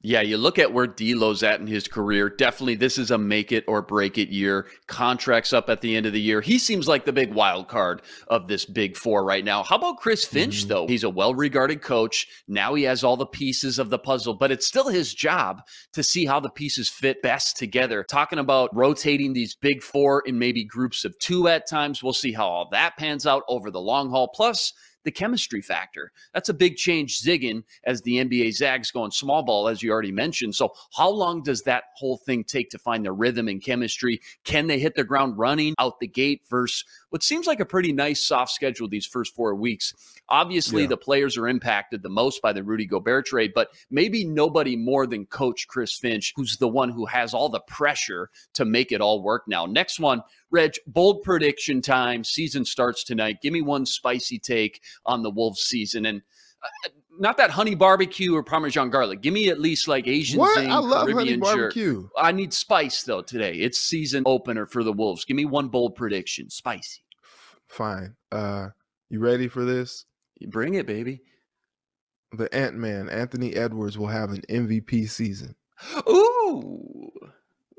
Yeah, 0.00 0.20
you 0.20 0.36
look 0.36 0.60
at 0.60 0.72
where 0.72 0.86
D'Lo's 0.86 1.42
at 1.42 1.58
in 1.58 1.66
his 1.66 1.88
career. 1.88 2.30
Definitely, 2.30 2.76
this 2.76 2.98
is 2.98 3.10
a 3.10 3.18
make 3.18 3.50
it 3.50 3.64
or 3.66 3.82
break 3.82 4.16
it 4.16 4.28
year. 4.28 4.68
Contracts 4.86 5.52
up 5.52 5.68
at 5.68 5.80
the 5.80 5.96
end 5.96 6.06
of 6.06 6.12
the 6.12 6.20
year. 6.20 6.40
He 6.40 6.56
seems 6.60 6.86
like 6.86 7.04
the 7.04 7.12
big 7.12 7.34
wild 7.34 7.66
card 7.66 8.02
of 8.28 8.46
this 8.46 8.64
big 8.64 8.96
four 8.96 9.24
right 9.24 9.44
now. 9.44 9.64
How 9.64 9.74
about 9.74 9.96
Chris 9.96 10.24
Finch, 10.24 10.60
mm-hmm. 10.60 10.68
though? 10.68 10.86
He's 10.86 11.02
a 11.02 11.10
well 11.10 11.34
regarded 11.34 11.82
coach. 11.82 12.28
Now 12.46 12.74
he 12.74 12.84
has 12.84 13.02
all 13.02 13.16
the 13.16 13.26
pieces 13.26 13.80
of 13.80 13.90
the 13.90 13.98
puzzle, 13.98 14.34
but 14.34 14.52
it's 14.52 14.68
still 14.68 14.86
his 14.86 15.12
job 15.12 15.62
to 15.94 16.04
see 16.04 16.26
how 16.26 16.38
the 16.38 16.50
pieces 16.50 16.88
fit 16.88 17.20
best 17.20 17.56
together. 17.56 18.04
Talking 18.04 18.38
about 18.38 18.74
rotating 18.76 19.32
these 19.32 19.56
big 19.56 19.82
four 19.82 20.22
in 20.24 20.38
maybe 20.38 20.62
groups 20.62 21.04
of 21.04 21.18
two 21.18 21.48
at 21.48 21.68
times. 21.68 22.04
We'll 22.04 22.12
see 22.12 22.32
how 22.32 22.46
all 22.46 22.68
that 22.70 22.96
pans 22.98 23.26
out 23.26 23.42
over 23.48 23.72
the 23.72 23.80
long 23.80 24.10
haul. 24.10 24.28
Plus, 24.28 24.72
the 25.08 25.12
chemistry 25.12 25.62
factor. 25.62 26.12
That's 26.34 26.50
a 26.50 26.54
big 26.54 26.76
change 26.76 27.22
zigging 27.22 27.62
as 27.84 28.02
the 28.02 28.16
NBA 28.16 28.52
zags 28.52 28.90
going 28.90 29.10
small 29.10 29.42
ball, 29.42 29.66
as 29.66 29.82
you 29.82 29.90
already 29.90 30.12
mentioned. 30.12 30.54
So, 30.54 30.74
how 30.94 31.08
long 31.08 31.42
does 31.42 31.62
that 31.62 31.84
whole 31.94 32.18
thing 32.18 32.44
take 32.44 32.68
to 32.70 32.78
find 32.78 33.06
the 33.06 33.12
rhythm 33.12 33.48
and 33.48 33.62
chemistry? 33.62 34.20
Can 34.44 34.66
they 34.66 34.78
hit 34.78 34.96
the 34.96 35.04
ground 35.04 35.38
running 35.38 35.74
out 35.78 35.98
the 35.98 36.06
gate 36.06 36.42
versus 36.50 36.84
what 37.08 37.22
seems 37.22 37.46
like 37.46 37.58
a 37.58 37.64
pretty 37.64 37.90
nice 37.90 38.20
soft 38.22 38.52
schedule 38.52 38.86
these 38.86 39.06
first 39.06 39.34
four 39.34 39.54
weeks? 39.54 39.94
Obviously, 40.28 40.82
yeah. 40.82 40.88
the 40.88 40.96
players 40.98 41.38
are 41.38 41.48
impacted 41.48 42.02
the 42.02 42.10
most 42.10 42.42
by 42.42 42.52
the 42.52 42.62
Rudy 42.62 42.84
Gobert 42.84 43.24
trade, 43.24 43.52
but 43.54 43.68
maybe 43.90 44.26
nobody 44.26 44.76
more 44.76 45.06
than 45.06 45.24
Coach 45.24 45.68
Chris 45.68 45.96
Finch, 45.96 46.34
who's 46.36 46.58
the 46.58 46.68
one 46.68 46.90
who 46.90 47.06
has 47.06 47.32
all 47.32 47.48
the 47.48 47.60
pressure 47.60 48.28
to 48.52 48.66
make 48.66 48.92
it 48.92 49.00
all 49.00 49.22
work 49.22 49.44
now. 49.48 49.64
Next 49.64 49.98
one, 49.98 50.22
Reg, 50.50 50.74
bold 50.86 51.22
prediction 51.22 51.82
time. 51.82 52.24
Season 52.24 52.64
starts 52.64 53.04
tonight. 53.04 53.38
Give 53.42 53.52
me 53.52 53.62
one 53.62 53.84
spicy 53.86 54.38
take 54.38 54.82
on 55.04 55.22
the 55.22 55.30
Wolves 55.30 55.60
season. 55.60 56.06
And 56.06 56.22
uh, 56.62 56.88
not 57.18 57.36
that 57.36 57.50
honey 57.50 57.74
barbecue 57.74 58.34
or 58.34 58.42
Parmesan 58.42 58.90
garlic. 58.90 59.20
Give 59.20 59.34
me 59.34 59.48
at 59.48 59.60
least 59.60 59.88
like 59.88 60.06
Asian 60.06 60.38
what? 60.38 60.58
I 60.58 60.78
love 60.78 61.06
Caribbean 61.06 61.16
honey 61.16 61.36
barbecue. 61.36 62.02
Shirt. 62.02 62.10
I 62.16 62.32
need 62.32 62.52
spice 62.52 63.02
though 63.02 63.22
today. 63.22 63.54
It's 63.54 63.78
season 63.78 64.22
opener 64.26 64.66
for 64.66 64.84
the 64.84 64.92
Wolves. 64.92 65.24
Give 65.24 65.36
me 65.36 65.44
one 65.44 65.68
bold 65.68 65.96
prediction. 65.96 66.48
Spicy. 66.50 67.02
Fine. 67.66 68.14
Uh 68.32 68.68
you 69.10 69.20
ready 69.20 69.48
for 69.48 69.64
this? 69.64 70.04
Bring 70.48 70.74
it, 70.74 70.86
baby. 70.86 71.22
The 72.32 72.54
Ant 72.54 72.76
Man, 72.76 73.08
Anthony 73.08 73.54
Edwards, 73.54 73.96
will 73.96 74.08
have 74.08 74.30
an 74.30 74.42
MVP 74.50 75.08
season. 75.08 75.54
Ooh. 76.08 77.10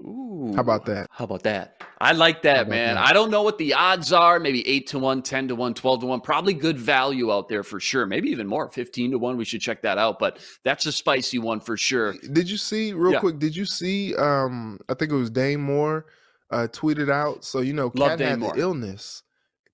Ooh. 0.01 0.53
How 0.55 0.61
about 0.61 0.85
that? 0.85 1.07
How 1.11 1.25
about 1.25 1.43
that? 1.43 1.83
I 1.99 2.13
like 2.13 2.41
that, 2.43 2.69
man. 2.69 2.95
That? 2.95 3.05
I 3.05 3.13
don't 3.13 3.29
know 3.29 3.43
what 3.43 3.57
the 3.57 3.73
odds 3.73 4.13
are. 4.13 4.39
Maybe 4.39 4.65
8 4.67 4.87
to 4.87 4.99
1, 4.99 5.21
10 5.21 5.47
to 5.49 5.55
1, 5.55 5.73
12 5.73 5.99
to 5.99 6.05
1. 6.05 6.21
Probably 6.21 6.53
good 6.53 6.77
value 6.77 7.31
out 7.33 7.49
there 7.49 7.63
for 7.63 7.79
sure. 7.79 8.05
Maybe 8.05 8.29
even 8.29 8.47
more, 8.47 8.69
15 8.69 9.11
to 9.11 9.19
1. 9.19 9.37
We 9.37 9.43
should 9.43 9.59
check 9.59 9.81
that 9.81 9.97
out. 9.97 10.17
But 10.17 10.39
that's 10.63 10.85
a 10.85 10.91
spicy 10.91 11.39
one 11.39 11.59
for 11.59 11.75
sure. 11.75 12.15
Did 12.31 12.49
you 12.49 12.57
see, 12.57 12.93
real 12.93 13.13
yeah. 13.13 13.19
quick, 13.19 13.39
did 13.39 13.55
you 13.55 13.65
see, 13.65 14.15
um, 14.15 14.79
I 14.87 14.93
think 14.93 15.11
it 15.11 15.15
was 15.15 15.29
Dane 15.29 15.61
Moore 15.61 16.05
uh, 16.51 16.67
tweeted 16.71 17.11
out. 17.11 17.43
So, 17.43 17.59
you 17.59 17.73
know, 17.73 17.89
Cat 17.89 18.19
had 18.19 18.39
Moore. 18.39 18.53
the 18.53 18.61
illness. 18.61 19.23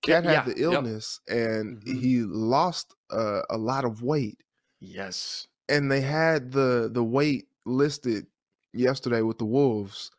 Cat 0.02 0.24
yeah, 0.24 0.42
had 0.42 0.46
the 0.46 0.60
illness 0.60 1.20
yep. 1.28 1.36
and 1.36 1.80
mm-hmm. 1.80 1.98
he 1.98 2.20
lost 2.22 2.94
uh, 3.10 3.42
a 3.50 3.56
lot 3.56 3.84
of 3.84 4.02
weight. 4.02 4.38
Yes. 4.80 5.46
And 5.68 5.90
they 5.90 6.00
had 6.00 6.52
the 6.52 6.88
the 6.92 7.02
weight 7.02 7.46
listed 7.64 8.26
yesterday 8.72 9.22
with 9.22 9.38
the 9.38 9.44
Wolves 9.44 10.10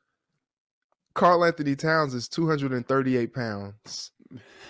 Karl-Anthony 1.18 1.76
Towns 1.76 2.14
is 2.14 2.28
238 2.30 3.34
pounds. 3.34 4.12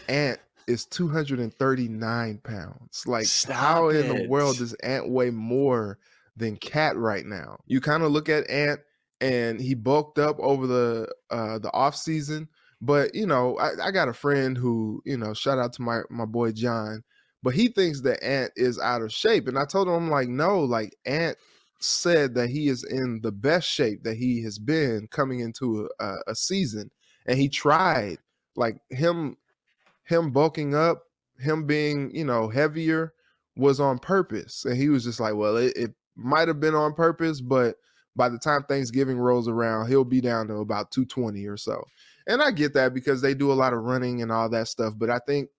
Ant 0.08 0.40
is 0.68 0.86
239 0.86 2.38
pounds. 2.44 3.04
Like, 3.06 3.26
Stop 3.26 3.56
how 3.56 3.90
it. 3.90 4.06
in 4.06 4.16
the 4.16 4.28
world 4.30 4.58
does 4.58 4.74
Ant 4.76 5.10
weigh 5.10 5.30
more 5.30 6.00
than 6.38 6.56
Cat 6.56 6.96
right 6.96 7.26
now? 7.26 7.60
You 7.66 7.82
kind 7.82 8.02
of 8.02 8.12
look 8.12 8.30
at 8.30 8.50
Ant 8.50 8.80
and 9.20 9.60
he 9.60 9.74
bulked 9.74 10.20
up 10.20 10.40
over 10.40 10.68
the 10.68 11.10
uh 11.32 11.60
the 11.60 11.74
off 11.74 11.96
season, 11.96 12.48
But 12.80 13.14
you 13.14 13.26
know, 13.28 13.58
I, 13.58 13.88
I 13.88 13.92
got 13.92 14.08
a 14.08 14.14
friend 14.14 14.58
who, 14.58 15.02
you 15.06 15.18
know, 15.18 15.34
shout 15.34 15.58
out 15.60 15.74
to 15.74 15.82
my 15.82 16.02
my 16.10 16.26
boy 16.26 16.54
John, 16.54 17.04
but 17.44 17.56
he 17.56 17.68
thinks 17.68 18.02
that 18.02 18.24
Ant 18.24 18.54
is 18.56 18.80
out 18.80 19.02
of 19.02 19.12
shape. 19.12 19.48
And 19.48 19.58
I 19.60 19.66
told 19.66 19.88
him, 19.88 19.96
I'm 19.96 20.10
like, 20.10 20.30
no, 20.30 20.62
like 20.62 20.96
Ant 21.06 21.38
said 21.80 22.34
that 22.36 22.50
he 22.50 22.68
is 22.68 22.84
in 22.84 23.22
the 23.22 23.32
best 23.32 23.70
shape 23.70 24.04
that 24.04 24.18
he 24.18 24.44
has 24.44 24.60
been 24.60 25.08
coming 25.12 25.40
into 25.40 25.90
a, 26.00 26.16
a 26.28 26.36
season. 26.36 26.92
And 27.26 27.38
he 27.38 27.50
tried 27.50 28.18
like 28.56 28.78
him 28.90 29.38
him 30.06 30.32
bulking 30.32 30.74
up, 30.74 31.04
him 31.40 31.66
being, 31.66 32.16
you 32.16 32.24
know, 32.24 32.48
heavier 32.48 33.14
was 33.56 33.80
on 33.80 34.00
purpose. 34.00 34.64
And 34.66 34.78
he 34.78 34.90
was 34.90 35.04
just 35.04 35.20
like, 35.20 35.36
well, 35.36 35.58
it, 35.58 35.76
it 35.76 35.94
might 36.16 36.48
have 36.48 36.60
been 36.60 36.76
on 36.76 36.94
purpose, 36.94 37.42
but 37.42 37.76
by 38.16 38.30
the 38.30 38.40
time 38.40 38.64
Thanksgiving 38.64 39.18
rolls 39.18 39.48
around, 39.48 39.88
he'll 39.88 40.04
be 40.04 40.22
down 40.22 40.48
to 40.48 40.56
about 40.56 40.92
220 40.92 41.46
or 41.46 41.58
so. 41.58 41.84
And 42.28 42.42
I 42.42 42.52
get 42.52 42.74
that 42.74 42.94
because 42.94 43.22
they 43.22 43.34
do 43.34 43.52
a 43.52 43.54
lot 43.54 43.74
of 43.74 43.84
running 43.84 44.22
and 44.22 44.32
all 44.32 44.50
that 44.50 44.68
stuff. 44.68 44.94
But 44.98 45.10
I 45.10 45.20
think 45.28 45.50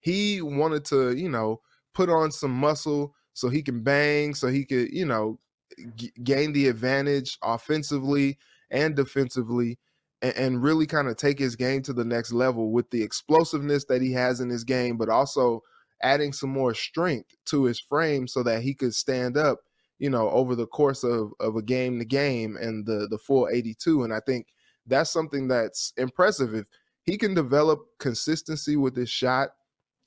he 0.00 0.40
wanted 0.40 0.84
to, 0.86 1.14
you 1.14 1.28
know, 1.28 1.60
put 1.92 2.08
on 2.08 2.30
some 2.30 2.52
muscle 2.52 3.14
so 3.32 3.48
he 3.48 3.62
can 3.62 3.82
bang, 3.82 4.34
so 4.34 4.48
he 4.48 4.64
could, 4.64 4.92
you 4.92 5.04
know, 5.04 5.38
g- 5.96 6.12
gain 6.22 6.52
the 6.52 6.68
advantage 6.68 7.38
offensively 7.42 8.38
and 8.70 8.94
defensively 8.94 9.78
and, 10.22 10.36
and 10.36 10.62
really 10.62 10.86
kind 10.86 11.08
of 11.08 11.16
take 11.16 11.38
his 11.38 11.56
game 11.56 11.82
to 11.82 11.92
the 11.92 12.04
next 12.04 12.32
level 12.32 12.72
with 12.72 12.90
the 12.90 13.02
explosiveness 13.02 13.84
that 13.86 14.02
he 14.02 14.12
has 14.12 14.40
in 14.40 14.48
his 14.48 14.64
game, 14.64 14.96
but 14.96 15.08
also 15.08 15.62
adding 16.02 16.32
some 16.32 16.50
more 16.50 16.74
strength 16.74 17.34
to 17.46 17.64
his 17.64 17.80
frame 17.80 18.26
so 18.26 18.42
that 18.42 18.62
he 18.62 18.74
could 18.74 18.94
stand 18.94 19.36
up, 19.36 19.60
you 19.98 20.10
know, 20.10 20.30
over 20.30 20.54
the 20.54 20.66
course 20.66 21.04
of, 21.04 21.32
of 21.40 21.56
a 21.56 21.62
game 21.62 21.98
to 21.98 22.04
game 22.04 22.56
and 22.60 22.86
the 22.86 23.06
the 23.10 23.18
full 23.18 23.48
82. 23.50 24.04
And 24.04 24.12
I 24.12 24.20
think 24.20 24.46
that's 24.86 25.10
something 25.10 25.48
that's 25.48 25.92
impressive. 25.96 26.54
If 26.54 26.66
he 27.02 27.16
can 27.16 27.34
develop 27.34 27.80
consistency 27.98 28.76
with 28.76 28.96
his 28.96 29.10
shot 29.10 29.50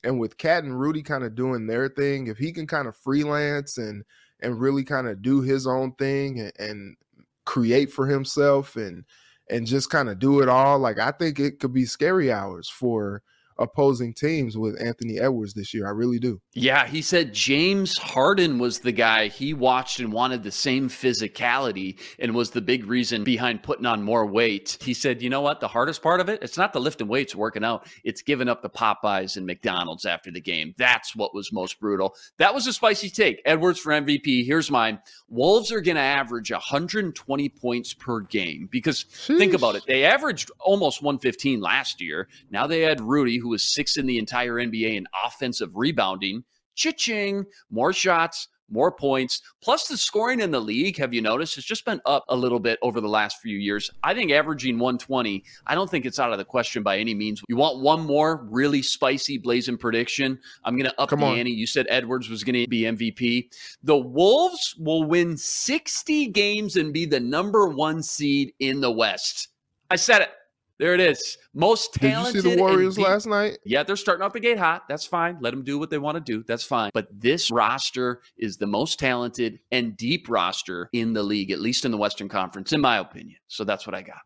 and 0.02 0.18
with 0.18 0.36
Cat 0.36 0.64
and 0.64 0.78
Rudy 0.78 1.02
kind 1.02 1.24
of 1.24 1.34
doing 1.34 1.66
their 1.66 1.88
thing, 1.88 2.26
if 2.26 2.38
he 2.38 2.52
can 2.52 2.66
kind 2.66 2.88
of 2.88 2.96
freelance 2.96 3.78
and 3.78 4.04
and 4.44 4.60
really 4.60 4.84
kind 4.84 5.08
of 5.08 5.22
do 5.22 5.40
his 5.40 5.66
own 5.66 5.92
thing 5.94 6.40
and, 6.40 6.52
and 6.58 6.96
create 7.44 7.92
for 7.92 8.06
himself 8.06 8.76
and 8.76 9.04
and 9.50 9.66
just 9.66 9.90
kind 9.90 10.08
of 10.08 10.18
do 10.18 10.40
it 10.40 10.48
all, 10.48 10.78
like 10.78 10.98
I 10.98 11.10
think 11.10 11.38
it 11.38 11.60
could 11.60 11.72
be 11.72 11.84
scary 11.84 12.32
hours 12.32 12.68
for 12.68 13.22
opposing 13.58 14.12
teams 14.12 14.56
with 14.56 14.80
Anthony 14.80 15.18
Edwards 15.18 15.54
this 15.54 15.72
year. 15.72 15.86
I 15.86 15.90
really 15.90 16.18
do. 16.18 16.40
Yeah, 16.54 16.86
he 16.86 17.02
said 17.02 17.32
James 17.32 17.96
Harden 17.98 18.58
was 18.58 18.80
the 18.80 18.92
guy 18.92 19.28
he 19.28 19.54
watched 19.54 20.00
and 20.00 20.12
wanted 20.12 20.42
the 20.42 20.50
same 20.50 20.88
physicality 20.88 21.98
and 22.18 22.34
was 22.34 22.50
the 22.50 22.60
big 22.60 22.86
reason 22.86 23.24
behind 23.24 23.62
putting 23.62 23.86
on 23.86 24.02
more 24.02 24.26
weight. 24.26 24.78
He 24.80 24.94
said, 24.94 25.22
you 25.22 25.30
know 25.30 25.40
what? 25.40 25.60
The 25.60 25.68
hardest 25.68 26.02
part 26.02 26.20
of 26.20 26.28
it, 26.28 26.42
it's 26.42 26.58
not 26.58 26.72
the 26.72 26.80
lifting 26.80 27.08
weights 27.08 27.34
working 27.34 27.64
out, 27.64 27.86
it's 28.02 28.22
giving 28.22 28.48
up 28.48 28.62
the 28.62 28.70
Popeyes 28.70 29.36
and 29.36 29.46
McDonald's 29.46 30.04
after 30.04 30.30
the 30.30 30.40
game. 30.40 30.74
That's 30.78 31.14
what 31.14 31.34
was 31.34 31.52
most 31.52 31.80
brutal. 31.80 32.14
That 32.38 32.54
was 32.54 32.66
a 32.66 32.72
spicy 32.72 33.10
take. 33.10 33.40
Edwards 33.44 33.78
for 33.78 33.92
MVP. 33.92 34.44
Here's 34.44 34.70
mine. 34.70 34.98
Wolves 35.28 35.72
are 35.72 35.80
going 35.80 35.96
to 35.96 36.02
average 36.02 36.50
120 36.50 37.48
points 37.48 37.94
per 37.94 38.20
game 38.20 38.68
because 38.70 39.04
Sheesh. 39.04 39.38
think 39.38 39.54
about 39.54 39.76
it. 39.76 39.84
They 39.86 40.04
averaged 40.04 40.50
almost 40.60 41.02
115 41.02 41.60
last 41.60 42.00
year. 42.00 42.28
Now 42.50 42.66
they 42.66 42.80
had 42.80 43.00
Rudy, 43.00 43.38
who 43.44 43.50
was 43.50 43.62
sixth 43.62 43.98
in 43.98 44.06
the 44.06 44.16
entire 44.18 44.54
NBA 44.54 44.96
in 44.96 45.06
offensive 45.22 45.68
rebounding. 45.74 46.42
Cha-ching, 46.76 47.44
more 47.70 47.92
shots, 47.92 48.48
more 48.70 48.90
points. 48.90 49.42
Plus, 49.62 49.86
the 49.86 49.98
scoring 49.98 50.40
in 50.40 50.50
the 50.50 50.58
league, 50.60 50.96
have 50.96 51.12
you 51.12 51.20
noticed, 51.20 51.56
has 51.56 51.64
just 51.64 51.84
been 51.84 52.00
up 52.06 52.24
a 52.30 52.34
little 52.34 52.58
bit 52.58 52.78
over 52.80 53.02
the 53.02 53.08
last 53.08 53.42
few 53.42 53.58
years. 53.58 53.90
I 54.02 54.14
think 54.14 54.32
averaging 54.32 54.78
120, 54.78 55.44
I 55.66 55.74
don't 55.74 55.90
think 55.90 56.06
it's 56.06 56.18
out 56.18 56.32
of 56.32 56.38
the 56.38 56.44
question 56.46 56.82
by 56.82 56.96
any 56.96 57.12
means. 57.12 57.42
You 57.50 57.56
want 57.56 57.80
one 57.80 58.00
more 58.00 58.46
really 58.50 58.80
spicy 58.80 59.36
blazing 59.36 59.76
prediction? 59.76 60.38
I'm 60.64 60.78
going 60.78 60.90
to 60.90 60.98
up 60.98 61.10
Come 61.10 61.20
the 61.20 61.26
on. 61.26 61.38
ante. 61.38 61.50
You 61.52 61.66
said 61.66 61.86
Edwards 61.90 62.30
was 62.30 62.42
going 62.42 62.62
to 62.62 62.66
be 62.66 62.84
MVP. 62.84 63.50
The 63.82 63.98
Wolves 63.98 64.74
will 64.78 65.04
win 65.04 65.36
60 65.36 66.28
games 66.28 66.76
and 66.76 66.94
be 66.94 67.04
the 67.04 67.20
number 67.20 67.68
one 67.68 68.02
seed 68.02 68.54
in 68.58 68.80
the 68.80 68.90
West. 68.90 69.48
I 69.90 69.96
said 69.96 70.22
it. 70.22 70.30
There 70.78 70.92
it 70.92 71.00
is. 71.00 71.38
Most 71.54 71.94
talented. 71.94 72.42
Did 72.42 72.44
you 72.44 72.50
see 72.50 72.56
the 72.56 72.62
Warriors 72.62 72.98
last 72.98 73.26
night? 73.26 73.58
Yeah, 73.64 73.84
they're 73.84 73.94
starting 73.94 74.24
off 74.24 74.32
the 74.32 74.40
gate 74.40 74.58
hot. 74.58 74.82
That's 74.88 75.06
fine. 75.06 75.38
Let 75.40 75.52
them 75.52 75.62
do 75.62 75.78
what 75.78 75.88
they 75.88 75.98
want 75.98 76.16
to 76.16 76.20
do. 76.20 76.42
That's 76.48 76.64
fine. 76.64 76.90
But 76.92 77.06
this 77.12 77.52
roster 77.52 78.22
is 78.38 78.56
the 78.56 78.66
most 78.66 78.98
talented 78.98 79.60
and 79.70 79.96
deep 79.96 80.28
roster 80.28 80.88
in 80.92 81.12
the 81.12 81.22
league, 81.22 81.52
at 81.52 81.60
least 81.60 81.84
in 81.84 81.92
the 81.92 81.96
Western 81.96 82.28
Conference, 82.28 82.72
in 82.72 82.80
my 82.80 82.98
opinion. 82.98 83.36
So 83.46 83.62
that's 83.62 83.86
what 83.86 83.94
I 83.94 84.02
got. 84.02 84.18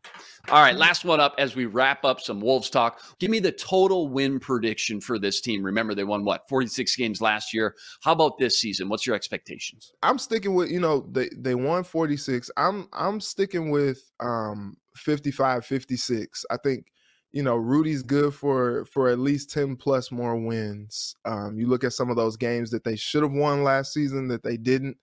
All 0.49 0.63
right, 0.63 0.75
last 0.75 1.05
one 1.05 1.21
up 1.21 1.35
as 1.37 1.55
we 1.55 1.67
wrap 1.67 2.07
up 2.07 2.19
some 2.19 2.41
Wolves 2.41 2.71
talk. 2.71 3.03
Give 3.19 3.31
me 3.31 3.41
the 3.41 3.53
total 3.53 4.09
win 4.09 4.41
prediction 4.41 5.03
for 5.03 5.19
this 5.19 5.43
team. 5.43 5.63
Remember, 5.63 5.95
they 5.95 6.05
won 6.05 6.25
what, 6.25 6.49
46 6.49 6.97
games 6.97 7.21
last 7.21 7.53
year. 7.53 7.75
How 8.01 8.13
about 8.13 8.39
this 8.39 8.59
season? 8.59 8.89
What's 8.89 9.07
your 9.07 9.15
expectations? 9.15 9.93
I'm 10.03 10.19
sticking 10.19 10.55
with, 10.55 10.71
you 10.71 10.81
know, 10.81 11.07
they 11.13 11.29
they 11.37 11.55
won 11.55 11.85
46. 11.85 12.51
I'm 12.57 12.89
I'm 12.95 13.21
sticking 13.21 13.71
with 13.71 14.11
um 14.21 14.79
55 14.99 15.65
56. 15.65 16.45
I 16.51 16.57
think 16.59 16.87
you 17.33 17.43
know 17.43 17.57
Rudy's 17.57 18.03
good 18.03 18.35
for 18.35 18.85
for 18.87 19.09
at 19.09 19.19
least 19.19 19.51
10 19.51 19.77
plus 19.77 20.11
more 20.11 20.37
wins. 20.37 21.15
Um, 21.25 21.59
you 21.59 21.67
look 21.67 21.85
at 21.85 21.93
some 21.93 22.11
of 22.11 22.17
those 22.17 22.37
games 22.37 22.71
that 22.71 22.85
they 22.85 22.97
should 22.97 23.23
have 23.23 23.33
won 23.33 23.65
last 23.65 23.93
season 23.93 24.29
that 24.29 24.43
they 24.43 24.57
didn't, 24.57 24.97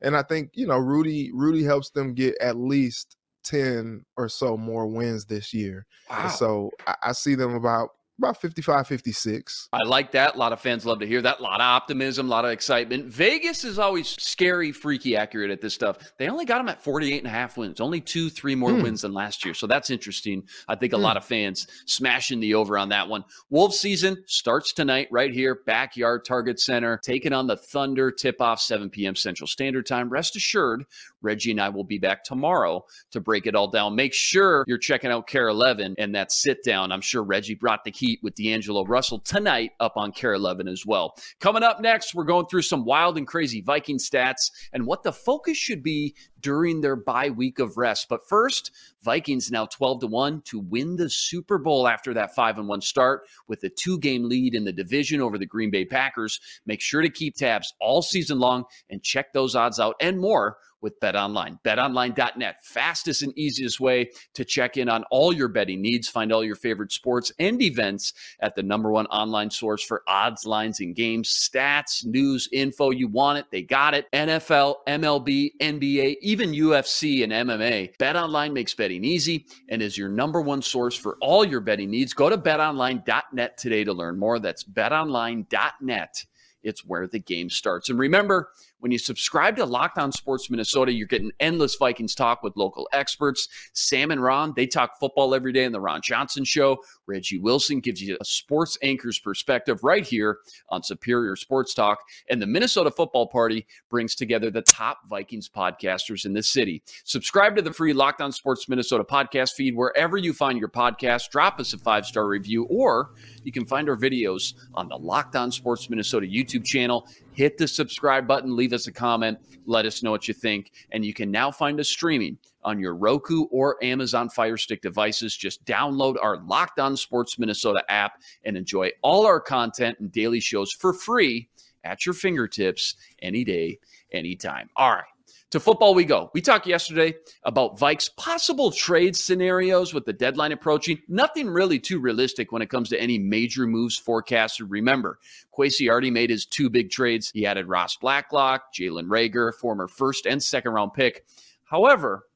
and 0.00 0.16
I 0.16 0.22
think 0.22 0.50
you 0.54 0.66
know 0.66 0.78
Rudy 0.78 1.30
Rudy 1.32 1.64
helps 1.64 1.90
them 1.90 2.14
get 2.14 2.36
at 2.40 2.56
least 2.56 3.16
10 3.44 4.04
or 4.16 4.28
so 4.28 4.56
more 4.56 4.86
wins 4.86 5.24
this 5.26 5.52
year. 5.52 5.86
Wow. 6.08 6.28
so 6.28 6.70
I, 6.86 6.94
I 7.02 7.12
see 7.12 7.34
them 7.34 7.54
about 7.54 7.90
about 8.22 8.40
55 8.40 8.86
56 8.86 9.68
i 9.72 9.82
like 9.84 10.12
that. 10.12 10.34
A 10.34 10.38
lot 10.38 10.52
of 10.52 10.60
fans 10.60 10.86
love 10.86 11.00
to 11.00 11.06
hear 11.06 11.22
that. 11.22 11.40
A 11.40 11.42
lot 11.42 11.60
of 11.60 11.64
optimism 11.64 12.26
a 12.26 12.30
lot 12.30 12.44
of 12.44 12.50
excitement. 12.50 13.06
Vegas 13.06 13.64
is 13.64 13.78
always 13.78 14.08
scary 14.08 14.72
freaky 14.72 15.16
accurate 15.16 15.50
at 15.50 15.60
this 15.60 15.74
stuff. 15.74 15.98
They 16.18 16.28
only 16.28 16.44
got 16.44 16.58
them 16.58 16.68
at 16.68 16.82
48 16.82 17.18
and 17.18 17.26
a 17.26 17.30
half 17.30 17.56
wins. 17.56 17.80
Only 17.80 18.00
two 18.00 18.30
three 18.30 18.54
more 18.54 18.70
mm. 18.70 18.82
wins 18.82 19.02
than 19.02 19.12
last 19.12 19.44
year. 19.44 19.54
So 19.54 19.66
that's 19.66 19.90
interesting. 19.90 20.44
I 20.68 20.76
think 20.76 20.92
a 20.92 20.96
mm. 20.96 21.00
lot 21.00 21.16
of 21.16 21.24
fans 21.24 21.66
smashing 21.86 22.40
the 22.40 22.54
over 22.54 22.78
on 22.78 22.88
that 22.90 23.08
one. 23.08 23.24
Wolves 23.50 23.78
season 23.78 24.22
starts 24.26 24.72
tonight 24.72 25.08
right 25.10 25.32
here 25.32 25.60
backyard 25.66 26.24
target 26.24 26.60
center 26.60 27.00
taking 27.02 27.32
on 27.32 27.46
the 27.46 27.56
thunder 27.56 28.10
tip 28.10 28.40
off 28.40 28.60
7 28.60 28.90
p.m 28.90 29.16
central 29.16 29.46
standard 29.46 29.86
time. 29.86 30.08
Rest 30.08 30.36
assured 30.36 30.84
reggie 31.22 31.50
and 31.50 31.60
i 31.60 31.68
will 31.68 31.84
be 31.84 31.98
back 31.98 32.24
tomorrow 32.24 32.84
to 33.10 33.20
break 33.20 33.46
it 33.46 33.54
all 33.54 33.68
down 33.68 33.94
make 33.94 34.14
sure 34.14 34.64
you're 34.66 34.78
checking 34.78 35.10
out 35.10 35.26
KARE 35.26 35.48
11 35.48 35.96
and 35.98 36.14
that 36.14 36.32
sit 36.32 36.62
down 36.64 36.92
i'm 36.92 37.00
sure 37.00 37.22
reggie 37.22 37.54
brought 37.54 37.84
the 37.84 37.90
heat 37.90 38.20
with 38.22 38.34
D'Angelo 38.34 38.84
Russell 38.84 39.20
tonight 39.20 39.72
up 39.80 39.96
on 39.96 40.12
KARE 40.12 40.34
11 40.34 40.68
as 40.68 40.84
well. 40.84 41.14
Coming 41.40 41.62
up 41.62 41.80
next, 41.80 42.14
we're 42.14 42.24
going 42.24 42.46
through 42.46 42.62
some 42.62 42.84
wild 42.84 43.16
and 43.16 43.26
crazy 43.26 43.60
Viking 43.60 43.98
stats 43.98 44.50
and 44.72 44.86
what 44.86 45.02
the 45.02 45.12
focus 45.12 45.56
should 45.56 45.82
be 45.82 46.14
during 46.40 46.80
their 46.80 46.96
bye 46.96 47.30
week 47.30 47.58
of 47.58 47.76
rest. 47.76 48.08
But 48.08 48.28
first, 48.28 48.72
Vikings 49.02 49.50
now 49.50 49.66
12 49.66 50.00
to 50.00 50.06
1 50.08 50.42
to 50.46 50.58
win 50.58 50.96
the 50.96 51.08
Super 51.08 51.58
Bowl 51.58 51.88
after 51.88 52.12
that 52.14 52.34
5 52.34 52.58
and 52.58 52.68
1 52.68 52.80
start 52.80 53.22
with 53.48 53.62
a 53.64 53.68
two 53.68 53.98
game 53.98 54.28
lead 54.28 54.54
in 54.54 54.64
the 54.64 54.72
division 54.72 55.20
over 55.20 55.38
the 55.38 55.46
Green 55.46 55.70
Bay 55.70 55.84
Packers. 55.84 56.40
Make 56.66 56.80
sure 56.80 57.02
to 57.02 57.10
keep 57.10 57.36
tabs 57.36 57.72
all 57.80 58.02
season 58.02 58.38
long 58.38 58.64
and 58.90 59.02
check 59.02 59.32
those 59.32 59.54
odds 59.54 59.80
out 59.80 59.96
and 60.00 60.18
more 60.20 60.58
with 60.82 60.98
BetOnline. 61.00 61.58
BetOnline.net, 61.62 62.64
fastest 62.64 63.22
and 63.22 63.36
easiest 63.38 63.80
way 63.80 64.10
to 64.34 64.44
check 64.44 64.76
in 64.76 64.88
on 64.88 65.04
all 65.10 65.32
your 65.32 65.48
betting 65.48 65.80
needs. 65.80 66.08
Find 66.08 66.32
all 66.32 66.44
your 66.44 66.56
favorite 66.56 66.92
sports 66.92 67.32
and 67.38 67.62
events 67.62 68.12
at 68.40 68.54
the 68.54 68.62
number 68.62 68.90
one 68.90 69.06
online 69.06 69.50
source 69.50 69.82
for 69.82 70.02
odds, 70.06 70.44
lines, 70.44 70.80
and 70.80 70.94
games, 70.94 71.30
stats, 71.30 72.04
news, 72.04 72.48
info. 72.52 72.90
You 72.90 73.08
want 73.08 73.38
it, 73.38 73.46
they 73.50 73.62
got 73.62 73.94
it. 73.94 74.10
NFL, 74.12 74.76
MLB, 74.88 75.50
NBA, 75.60 76.16
even 76.20 76.52
UFC 76.52 77.22
and 77.22 77.32
MMA. 77.32 77.96
BetOnline 77.96 78.52
makes 78.52 78.74
betting 78.74 79.04
easy 79.04 79.46
and 79.68 79.80
is 79.80 79.96
your 79.96 80.08
number 80.08 80.40
one 80.40 80.62
source 80.62 80.96
for 80.96 81.16
all 81.20 81.44
your 81.44 81.60
betting 81.60 81.90
needs. 81.90 82.12
Go 82.12 82.28
to 82.28 82.36
betonline.net 82.36 83.56
today 83.56 83.84
to 83.84 83.92
learn 83.92 84.18
more. 84.18 84.38
That's 84.38 84.64
betonline.net. 84.64 86.24
It's 86.62 86.84
where 86.84 87.06
the 87.06 87.18
game 87.18 87.50
starts. 87.50 87.88
And 87.88 87.98
remember, 87.98 88.50
when 88.82 88.90
you 88.90 88.98
subscribe 88.98 89.54
to 89.54 89.64
Locked 89.64 89.96
On 89.98 90.10
Sports 90.10 90.50
Minnesota, 90.50 90.92
you're 90.92 91.06
getting 91.06 91.30
endless 91.38 91.76
Vikings 91.76 92.16
talk 92.16 92.42
with 92.42 92.56
local 92.56 92.88
experts. 92.92 93.46
Sam 93.74 94.10
and 94.10 94.20
Ron, 94.20 94.54
they 94.56 94.66
talk 94.66 94.98
football 94.98 95.36
every 95.36 95.52
day 95.52 95.62
in 95.62 95.70
the 95.70 95.80
Ron 95.80 96.00
Johnson 96.02 96.44
Show. 96.44 96.78
Reggie 97.06 97.38
Wilson 97.38 97.78
gives 97.78 98.02
you 98.02 98.18
a 98.20 98.24
sports 98.24 98.76
anchor's 98.82 99.20
perspective 99.20 99.84
right 99.84 100.04
here 100.04 100.38
on 100.68 100.82
Superior 100.82 101.36
Sports 101.36 101.74
Talk. 101.74 102.00
And 102.28 102.42
the 102.42 102.46
Minnesota 102.46 102.90
Football 102.90 103.28
Party 103.28 103.68
brings 103.88 104.16
together 104.16 104.50
the 104.50 104.62
top 104.62 105.08
Vikings 105.08 105.48
podcasters 105.48 106.24
in 106.24 106.32
the 106.32 106.42
city. 106.42 106.82
Subscribe 107.04 107.54
to 107.54 107.62
the 107.62 107.72
free 107.72 107.92
Locked 107.92 108.20
On 108.20 108.32
Sports 108.32 108.68
Minnesota 108.68 109.04
podcast 109.04 109.52
feed 109.52 109.76
wherever 109.76 110.16
you 110.16 110.32
find 110.32 110.58
your 110.58 110.68
podcast. 110.68 111.30
Drop 111.30 111.60
us 111.60 111.72
a 111.72 111.78
five 111.78 112.04
star 112.04 112.26
review, 112.26 112.64
or 112.64 113.12
you 113.44 113.52
can 113.52 113.64
find 113.64 113.88
our 113.88 113.96
videos 113.96 114.54
on 114.74 114.88
the 114.88 114.96
Locked 114.96 115.36
On 115.36 115.52
Sports 115.52 115.88
Minnesota 115.88 116.26
YouTube 116.26 116.64
channel. 116.64 117.06
Hit 117.32 117.56
the 117.56 117.66
subscribe 117.66 118.26
button, 118.26 118.56
leave 118.56 118.72
us 118.72 118.86
a 118.86 118.92
comment, 118.92 119.38
let 119.66 119.86
us 119.86 120.02
know 120.02 120.10
what 120.10 120.28
you 120.28 120.34
think. 120.34 120.72
And 120.92 121.04
you 121.04 121.14
can 121.14 121.30
now 121.30 121.50
find 121.50 121.80
us 121.80 121.88
streaming 121.88 122.38
on 122.62 122.78
your 122.78 122.94
Roku 122.94 123.44
or 123.44 123.82
Amazon 123.82 124.28
Fire 124.28 124.56
Stick 124.56 124.82
devices. 124.82 125.36
Just 125.36 125.64
download 125.64 126.16
our 126.22 126.38
Locked 126.44 126.78
On 126.78 126.96
Sports 126.96 127.38
Minnesota 127.38 127.82
app 127.88 128.20
and 128.44 128.56
enjoy 128.56 128.90
all 129.02 129.26
our 129.26 129.40
content 129.40 129.98
and 129.98 130.12
daily 130.12 130.40
shows 130.40 130.72
for 130.72 130.92
free 130.92 131.48
at 131.84 132.06
your 132.06 132.14
fingertips 132.14 132.96
any 133.20 133.44
day, 133.44 133.78
anytime. 134.12 134.68
All 134.76 134.90
right 134.90 135.11
to 135.50 135.60
football 135.60 135.94
we 135.94 136.04
go. 136.04 136.30
We 136.32 136.40
talked 136.40 136.66
yesterday 136.66 137.14
about 137.44 137.78
Vikes 137.78 138.14
possible 138.16 138.70
trade 138.70 139.14
scenarios 139.14 139.92
with 139.92 140.06
the 140.06 140.12
deadline 140.12 140.52
approaching. 140.52 140.98
Nothing 141.08 141.48
really 141.48 141.78
too 141.78 142.00
realistic 142.00 142.52
when 142.52 142.62
it 142.62 142.70
comes 142.70 142.88
to 142.88 143.00
any 143.00 143.18
major 143.18 143.66
moves 143.66 143.98
forecasted. 143.98 144.70
Remember, 144.70 145.18
Kwesi 145.56 145.88
already 145.88 146.10
made 146.10 146.30
his 146.30 146.46
two 146.46 146.70
big 146.70 146.90
trades. 146.90 147.30
He 147.32 147.46
added 147.46 147.68
Ross 147.68 147.96
Blacklock, 147.96 148.72
Jalen 148.74 149.06
Reagor, 149.06 149.52
former 149.54 149.88
first 149.88 150.26
and 150.26 150.42
second 150.42 150.72
round 150.72 150.94
pick. 150.94 151.24
However, 151.64 152.26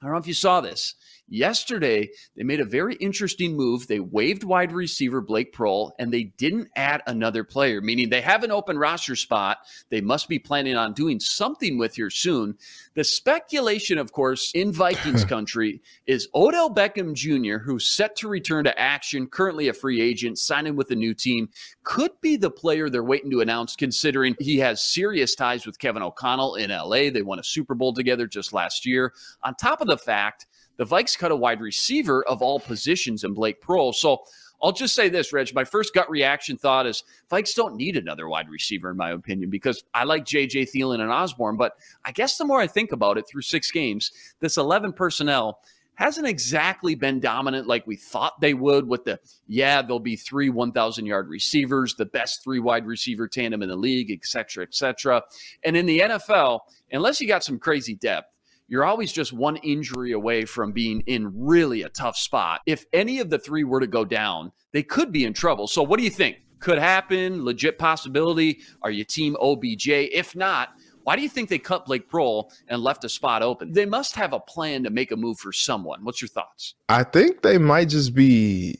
I 0.00 0.06
don't 0.06 0.12
know 0.12 0.20
if 0.20 0.26
you 0.26 0.34
saw 0.34 0.60
this. 0.60 0.94
Yesterday, 1.30 2.10
they 2.36 2.42
made 2.42 2.60
a 2.60 2.64
very 2.64 2.94
interesting 2.96 3.54
move. 3.54 3.86
They 3.86 4.00
waived 4.00 4.44
wide 4.44 4.72
receiver 4.72 5.20
Blake 5.20 5.52
Proehl 5.52 5.92
and 5.98 6.12
they 6.12 6.24
didn't 6.24 6.68
add 6.74 7.02
another 7.06 7.44
player, 7.44 7.80
meaning 7.82 8.08
they 8.08 8.22
have 8.22 8.44
an 8.44 8.50
open 8.50 8.78
roster 8.78 9.14
spot. 9.14 9.58
They 9.90 10.00
must 10.00 10.28
be 10.28 10.38
planning 10.38 10.76
on 10.76 10.94
doing 10.94 11.20
something 11.20 11.76
with 11.76 11.96
here 11.96 12.08
soon. 12.08 12.56
The 12.94 13.04
speculation, 13.04 13.98
of 13.98 14.12
course, 14.12 14.52
in 14.54 14.72
Vikings 14.72 15.24
country 15.26 15.82
is 16.06 16.28
Odell 16.34 16.74
Beckham 16.74 17.14
Jr., 17.14 17.58
who's 17.58 17.86
set 17.86 18.16
to 18.16 18.28
return 18.28 18.64
to 18.64 18.78
action, 18.78 19.26
currently 19.26 19.68
a 19.68 19.74
free 19.74 20.00
agent, 20.00 20.38
signing 20.38 20.76
with 20.76 20.90
a 20.90 20.96
new 20.96 21.12
team, 21.12 21.50
could 21.84 22.12
be 22.22 22.36
the 22.36 22.50
player 22.50 22.88
they're 22.88 23.04
waiting 23.04 23.30
to 23.30 23.40
announce, 23.40 23.76
considering 23.76 24.34
he 24.40 24.58
has 24.58 24.82
serious 24.82 25.34
ties 25.34 25.66
with 25.66 25.78
Kevin 25.78 26.02
O'Connell 26.02 26.54
in 26.54 26.70
LA. 26.70 27.10
They 27.10 27.22
won 27.22 27.38
a 27.38 27.44
Super 27.44 27.74
Bowl 27.74 27.92
together 27.92 28.26
just 28.26 28.52
last 28.52 28.86
year. 28.86 29.12
On 29.42 29.54
top 29.54 29.80
of 29.80 29.88
the 29.88 29.98
fact, 29.98 30.46
the 30.78 30.86
Vikes 30.86 31.18
cut 31.18 31.30
a 31.30 31.36
wide 31.36 31.60
receiver 31.60 32.24
of 32.26 32.40
all 32.40 32.58
positions 32.58 33.24
in 33.24 33.34
Blake 33.34 33.60
Proehl. 33.60 33.94
So 33.94 34.22
I'll 34.62 34.72
just 34.72 34.94
say 34.94 35.08
this, 35.08 35.32
Reg. 35.32 35.54
My 35.54 35.64
first 35.64 35.94
gut 35.94 36.10
reaction 36.10 36.56
thought 36.56 36.86
is 36.86 37.04
Vikes 37.30 37.54
don't 37.54 37.76
need 37.76 37.96
another 37.96 38.28
wide 38.28 38.48
receiver, 38.48 38.90
in 38.90 38.96
my 38.96 39.10
opinion, 39.10 39.50
because 39.50 39.84
I 39.94 40.04
like 40.04 40.24
JJ 40.24 40.70
Thielen 40.72 41.00
and 41.00 41.12
Osborn. 41.12 41.56
But 41.56 41.74
I 42.04 42.12
guess 42.12 42.38
the 42.38 42.44
more 42.44 42.60
I 42.60 42.66
think 42.66 42.92
about 42.92 43.18
it 43.18 43.28
through 43.28 43.42
six 43.42 43.70
games, 43.70 44.10
this 44.40 44.56
11 44.56 44.94
personnel 44.94 45.60
hasn't 45.94 46.28
exactly 46.28 46.94
been 46.94 47.18
dominant 47.18 47.66
like 47.66 47.84
we 47.84 47.96
thought 47.96 48.40
they 48.40 48.54
would 48.54 48.86
with 48.86 49.04
the, 49.04 49.18
yeah, 49.48 49.82
there'll 49.82 49.98
be 49.98 50.14
three 50.14 50.48
1,000 50.48 51.06
yard 51.06 51.28
receivers, 51.28 51.96
the 51.96 52.06
best 52.06 52.42
three 52.42 52.60
wide 52.60 52.86
receiver 52.86 53.26
tandem 53.26 53.62
in 53.62 53.68
the 53.68 53.76
league, 53.76 54.12
et 54.12 54.24
cetera, 54.24 54.62
et 54.62 54.74
cetera. 54.74 55.20
And 55.64 55.76
in 55.76 55.86
the 55.86 56.00
NFL, 56.00 56.60
unless 56.92 57.20
you 57.20 57.26
got 57.26 57.42
some 57.42 57.58
crazy 57.58 57.96
depth, 57.96 58.32
you're 58.68 58.84
always 58.84 59.10
just 59.10 59.32
one 59.32 59.56
injury 59.56 60.12
away 60.12 60.44
from 60.44 60.72
being 60.72 61.00
in 61.06 61.32
really 61.34 61.82
a 61.82 61.88
tough 61.88 62.16
spot. 62.16 62.60
If 62.66 62.84
any 62.92 63.18
of 63.18 63.30
the 63.30 63.38
three 63.38 63.64
were 63.64 63.80
to 63.80 63.86
go 63.86 64.04
down, 64.04 64.52
they 64.72 64.82
could 64.82 65.10
be 65.10 65.24
in 65.24 65.32
trouble. 65.32 65.66
So, 65.66 65.82
what 65.82 65.98
do 65.98 66.04
you 66.04 66.10
think? 66.10 66.36
Could 66.60 66.78
happen? 66.78 67.44
Legit 67.44 67.78
possibility? 67.78 68.60
Are 68.82 68.90
you 68.90 69.04
team 69.04 69.36
OBJ? 69.40 69.88
If 69.88 70.36
not, 70.36 70.70
why 71.02 71.16
do 71.16 71.22
you 71.22 71.28
think 71.28 71.48
they 71.48 71.58
cut 71.58 71.86
Blake 71.86 72.10
Proehl 72.10 72.50
and 72.68 72.82
left 72.82 73.04
a 73.04 73.08
spot 73.08 73.42
open? 73.42 73.72
They 73.72 73.86
must 73.86 74.14
have 74.16 74.34
a 74.34 74.40
plan 74.40 74.84
to 74.84 74.90
make 74.90 75.12
a 75.12 75.16
move 75.16 75.38
for 75.38 75.52
someone. 75.52 76.04
What's 76.04 76.20
your 76.20 76.28
thoughts? 76.28 76.74
I 76.90 77.04
think 77.04 77.42
they 77.42 77.56
might 77.56 77.88
just 77.88 78.14
be 78.14 78.78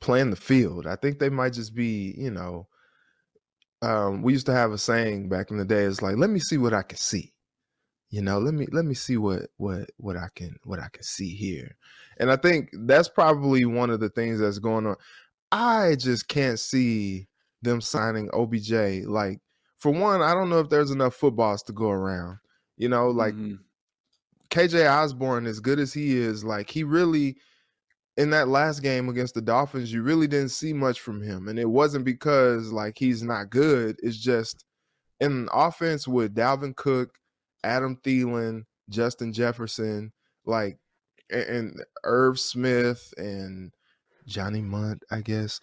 playing 0.00 0.30
the 0.30 0.36
field. 0.36 0.86
I 0.86 0.96
think 0.96 1.18
they 1.18 1.30
might 1.30 1.54
just 1.54 1.74
be, 1.74 2.14
you 2.18 2.30
know, 2.30 2.66
um, 3.80 4.20
we 4.22 4.34
used 4.34 4.46
to 4.46 4.52
have 4.52 4.72
a 4.72 4.78
saying 4.78 5.30
back 5.30 5.50
in 5.50 5.56
the 5.56 5.64
day. 5.64 5.84
It's 5.84 6.02
like, 6.02 6.16
let 6.18 6.28
me 6.28 6.40
see 6.40 6.58
what 6.58 6.74
I 6.74 6.82
can 6.82 6.98
see 6.98 7.32
you 8.10 8.22
know 8.22 8.38
let 8.38 8.54
me 8.54 8.66
let 8.72 8.84
me 8.84 8.94
see 8.94 9.16
what 9.16 9.46
what 9.56 9.88
what 9.96 10.16
i 10.16 10.28
can 10.34 10.56
what 10.64 10.78
i 10.78 10.88
can 10.92 11.02
see 11.02 11.34
here. 11.34 11.76
And 12.18 12.30
i 12.30 12.36
think 12.36 12.70
that's 12.84 13.08
probably 13.08 13.64
one 13.64 13.90
of 13.90 14.00
the 14.00 14.10
things 14.10 14.40
that's 14.40 14.58
going 14.58 14.86
on. 14.86 14.96
I 15.52 15.96
just 15.96 16.28
can't 16.28 16.58
see 16.58 17.28
them 17.62 17.80
signing 17.80 18.30
obj 18.32 18.72
like 19.06 19.38
for 19.76 19.92
one 19.92 20.22
i 20.22 20.32
don't 20.32 20.48
know 20.48 20.60
if 20.60 20.70
there's 20.70 20.90
enough 20.90 21.14
footballs 21.14 21.62
to 21.62 21.74
go 21.74 21.90
around 21.90 22.38
you 22.78 22.88
know 22.88 23.08
like 23.08 23.34
mm-hmm. 23.34 23.56
kj 24.48 24.90
osborn 24.90 25.44
as 25.44 25.60
good 25.60 25.78
as 25.78 25.92
he 25.92 26.16
is 26.16 26.42
like 26.42 26.70
he 26.70 26.84
really 26.84 27.36
in 28.20 28.28
that 28.28 28.48
last 28.48 28.80
game 28.80 29.08
against 29.08 29.34
the 29.34 29.40
dolphins 29.40 29.90
you 29.90 30.02
really 30.02 30.26
didn't 30.26 30.50
see 30.50 30.74
much 30.74 31.00
from 31.00 31.22
him. 31.22 31.48
And 31.48 31.58
it 31.58 31.68
wasn't 31.68 32.04
because 32.04 32.70
like 32.70 32.98
he's 32.98 33.22
not 33.22 33.48
good. 33.48 33.96
It's 34.02 34.18
just 34.18 34.66
in 35.20 35.48
offense 35.54 36.06
with 36.06 36.34
dalvin 36.34 36.76
cook 36.76 37.14
Adam 37.64 37.96
Thielen, 37.96 38.64
Justin 38.88 39.32
Jefferson, 39.32 40.12
like 40.44 40.78
and 41.30 41.80
Irv 42.04 42.38
Smith 42.38 43.12
and 43.16 43.72
Johnny 44.26 44.62
Mundt, 44.62 45.04
I 45.10 45.20
guess. 45.20 45.60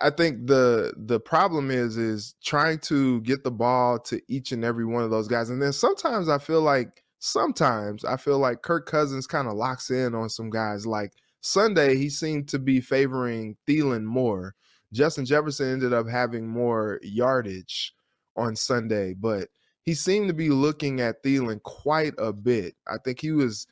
I 0.00 0.10
think 0.10 0.46
the 0.46 0.94
the 0.96 1.20
problem 1.20 1.70
is 1.70 1.96
is 1.98 2.34
trying 2.42 2.78
to 2.80 3.20
get 3.22 3.44
the 3.44 3.50
ball 3.50 3.98
to 4.00 4.20
each 4.28 4.52
and 4.52 4.64
every 4.64 4.86
one 4.86 5.02
of 5.02 5.10
those 5.10 5.28
guys. 5.28 5.50
And 5.50 5.60
then 5.60 5.72
sometimes 5.72 6.28
I 6.28 6.38
feel 6.38 6.62
like 6.62 7.02
sometimes 7.18 8.04
I 8.04 8.16
feel 8.16 8.38
like 8.38 8.62
Kirk 8.62 8.86
Cousins 8.86 9.26
kind 9.26 9.48
of 9.48 9.54
locks 9.54 9.90
in 9.90 10.14
on 10.14 10.30
some 10.30 10.50
guys. 10.50 10.86
Like 10.86 11.12
Sunday, 11.42 11.96
he 11.96 12.08
seemed 12.08 12.48
to 12.48 12.58
be 12.58 12.80
favoring 12.80 13.56
Thielen 13.68 14.04
more. 14.04 14.54
Justin 14.92 15.26
Jefferson 15.26 15.72
ended 15.72 15.92
up 15.92 16.08
having 16.08 16.46
more 16.46 16.98
yardage 17.02 17.92
on 18.36 18.56
Sunday, 18.56 19.14
but 19.14 19.48
he 19.84 19.94
seemed 19.94 20.28
to 20.28 20.34
be 20.34 20.50
looking 20.50 21.00
at 21.00 21.22
Thielen 21.22 21.62
quite 21.62 22.14
a 22.18 22.32
bit. 22.32 22.74
I 22.86 22.98
think 22.98 23.20
he 23.20 23.32
was 23.32 23.66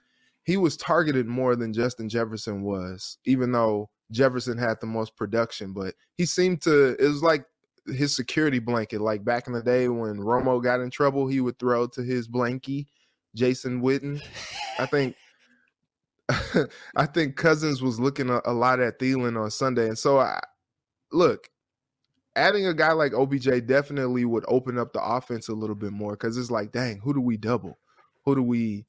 he 0.44 0.57
was 0.57 0.77
targeted 0.77 1.27
more 1.27 1.55
than 1.55 1.73
Justin 1.73 2.09
Jefferson 2.09 2.62
was, 2.62 3.18
even 3.25 3.53
though 3.53 3.88
Jefferson 4.11 4.59
had 4.59 4.81
the 4.81 4.87
most 4.87 5.16
production. 5.16 5.73
But 5.73 5.94
he 6.16 6.27
seemed 6.27 6.62
to 6.62 6.96
it 6.99 7.07
was 7.07 7.23
like 7.23 7.44
his 7.87 8.14
security 8.14 8.59
blanket. 8.59 9.01
Like 9.01 9.25
back 9.25 9.46
in 9.46 9.53
the 9.53 9.62
day 9.62 9.88
when 9.88 10.16
Romo 10.16 10.62
got 10.62 10.81
in 10.81 10.90
trouble, 10.90 11.29
he 11.29 11.40
would 11.40 11.59
throw 11.59 11.87
to 11.88 12.03
his 12.03 12.29
blankie, 12.29 12.87
Jason 13.35 13.81
Witten. 13.81 14.20
I 14.79 14.87
think 14.87 15.14
I 16.96 17.07
think 17.07 17.37
Cousins 17.37 17.83
was 17.83 18.01
looking 18.01 18.31
a, 18.31 18.40
a 18.44 18.53
lot 18.53 18.81
at 18.81 18.99
Thielen 18.99 19.40
on 19.40 19.51
Sunday, 19.51 19.88
and 19.88 19.99
so 19.99 20.18
I 20.18 20.40
look 21.12 21.49
adding 22.40 22.66
a 22.66 22.74
guy 22.74 22.92
like 22.92 23.12
OBJ 23.12 23.66
definitely 23.66 24.24
would 24.24 24.44
open 24.48 24.79
up 24.79 24.92
the 24.92 25.03
offense 25.03 25.48
a 25.48 25.55
little 25.55 25.76
bit 25.76 25.92
more 25.92 26.12
because 26.12 26.37
it's 26.38 26.50
like, 26.50 26.72
dang, 26.72 26.98
who 26.98 27.12
do 27.12 27.20
we 27.20 27.37
double? 27.37 27.79
Who 28.24 28.35
do 28.35 28.42
we, 28.42 28.87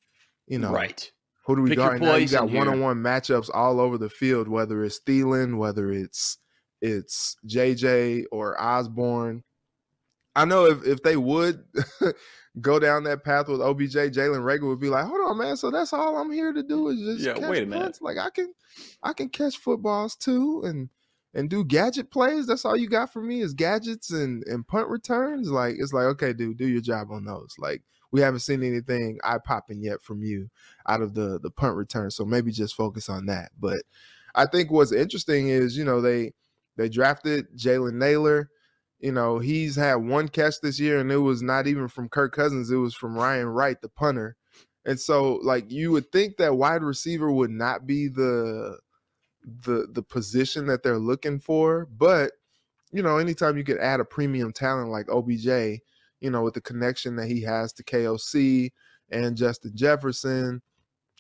you 0.48 0.60
know, 0.60 0.72
right? 0.72 1.12
Who 1.46 1.56
do 1.56 1.62
we 1.64 1.76
guard? 1.76 2.02
Now 2.02 2.16
you 2.16 2.28
got 2.28 2.50
one 2.50 2.68
on 2.68 2.80
one 2.80 2.98
matchups 2.98 3.50
all 3.54 3.80
over 3.80 3.98
the 3.98 4.10
field, 4.10 4.48
whether 4.48 4.84
it's 4.84 5.00
Thielen, 5.00 5.58
whether 5.58 5.92
it's 5.92 6.38
it's 6.82 7.36
JJ 7.48 8.26
or 8.32 8.60
Osborn. 8.62 9.44
I 10.36 10.46
know 10.46 10.66
if, 10.66 10.86
if 10.86 11.04
they 11.04 11.18
would 11.18 11.64
go 12.62 12.80
down 12.80 13.04
that 13.04 13.24
path 13.24 13.50
with 13.50 13.60
OBJ, 13.60 13.96
Jalen 14.16 14.44
Reagor 14.44 14.68
would 14.68 14.80
be 14.80 14.90
like, 14.90 15.06
"Hold 15.06 15.30
on, 15.30 15.38
man. 15.38 15.58
So 15.58 15.72
that's 15.72 15.92
all 15.92 16.18
I'm 16.18 16.32
here 16.32 16.54
to 16.54 16.64
do 16.64 16.88
is 16.88 17.00
just 17.00 17.20
yeah, 17.20 17.34
catch 17.34 17.50
wait 17.50 17.64
a 17.64 17.68
punts. 17.68 18.02
Minute. 18.02 18.18
Like 18.18 18.18
I 18.18 18.30
can, 18.30 18.54
I 19.04 19.14
can 19.14 19.30
catch 19.30 19.58
footballs 19.58 20.16
too, 20.16 20.62
and 20.64 20.90
and 21.34 21.50
do 21.50 21.64
gadget 21.64 22.12
plays. 22.12 22.46
That's 22.46 22.66
all 22.66 22.76
you 22.76 22.90
got 22.90 23.12
for 23.12 23.22
me 23.22 23.42
is 23.42 23.54
gadgets 23.54 24.12
and 24.12 24.44
and 24.48 24.68
punt 24.68 24.88
returns. 24.90 25.50
Like 25.50 25.76
it's 25.78 25.94
like 25.94 26.06
okay, 26.06 26.34
dude, 26.34 26.58
do 26.58 26.68
your 26.68 26.82
job 26.82 27.12
on 27.12 27.26
those. 27.26 27.56
Like 27.58 27.82
we 28.12 28.22
haven't 28.22 28.42
seen 28.42 28.64
anything 28.64 29.20
eye 29.24 29.40
popping 29.44 29.82
yet 29.82 30.02
from 30.02 30.24
you 30.24 30.50
out 30.88 31.02
of 31.02 31.14
the 31.14 31.40
the 31.42 31.52
punt 31.52 31.76
return. 31.76 32.12
So 32.12 32.26
maybe 32.26 32.52
just 32.52 32.76
focus 32.76 33.10
on 33.10 33.26
that. 33.28 33.52
But 33.60 33.82
I 34.36 34.46
think 34.46 34.72
what's 34.72 34.92
interesting 34.92 35.50
is 35.50 35.78
you 35.78 35.86
know 35.86 36.02
they 36.02 36.34
they 36.78 36.90
drafted 36.90 37.48
Jalen 37.58 37.94
Nailor. 37.94 38.50
You 39.00 39.12
know 39.12 39.40
he's 39.40 39.76
had 39.76 39.96
one 39.96 40.28
catch 40.28 40.62
this 40.62 40.80
year, 40.80 41.00
and 41.00 41.12
it 41.12 41.18
was 41.18 41.42
not 41.42 41.68
even 41.68 41.88
from 41.88 42.10
Kirk 42.10 42.36
Cousins. 42.36 42.70
It 42.70 42.78
was 42.78 42.94
from 42.94 43.16
Ryan 43.16 43.48
Wright, 43.48 43.82
the 43.82 43.90
punter. 43.90 44.36
And 44.86 45.00
so, 45.00 45.34
like, 45.44 45.72
you 45.72 45.92
would 45.92 46.12
think 46.12 46.38
that 46.38 46.58
wide 46.58 46.82
receiver 46.82 47.32
would 47.32 47.52
not 47.52 47.86
be 47.86 48.08
the 48.08 48.80
the 49.44 49.88
the 49.92 50.04
position 50.04 50.68
that 50.68 50.84
they're 50.84 51.00
looking 51.00 51.40
for. 51.40 51.86
But 51.86 52.32
you 52.92 53.02
know, 53.02 53.18
anytime 53.18 53.58
you 53.58 53.64
could 53.64 53.80
add 53.80 54.00
a 54.00 54.06
premium 54.06 54.52
talent 54.52 54.90
like 54.90 55.10
OBJ, 55.10 55.82
you 56.20 56.30
know, 56.30 56.44
with 56.44 56.54
the 56.54 56.62
connection 56.62 57.16
that 57.16 57.28
he 57.28 57.42
has 57.42 57.74
to 57.74 57.84
KOC 57.84 58.72
and 59.12 59.38
Justin 59.38 59.72
Jefferson, 59.76 60.62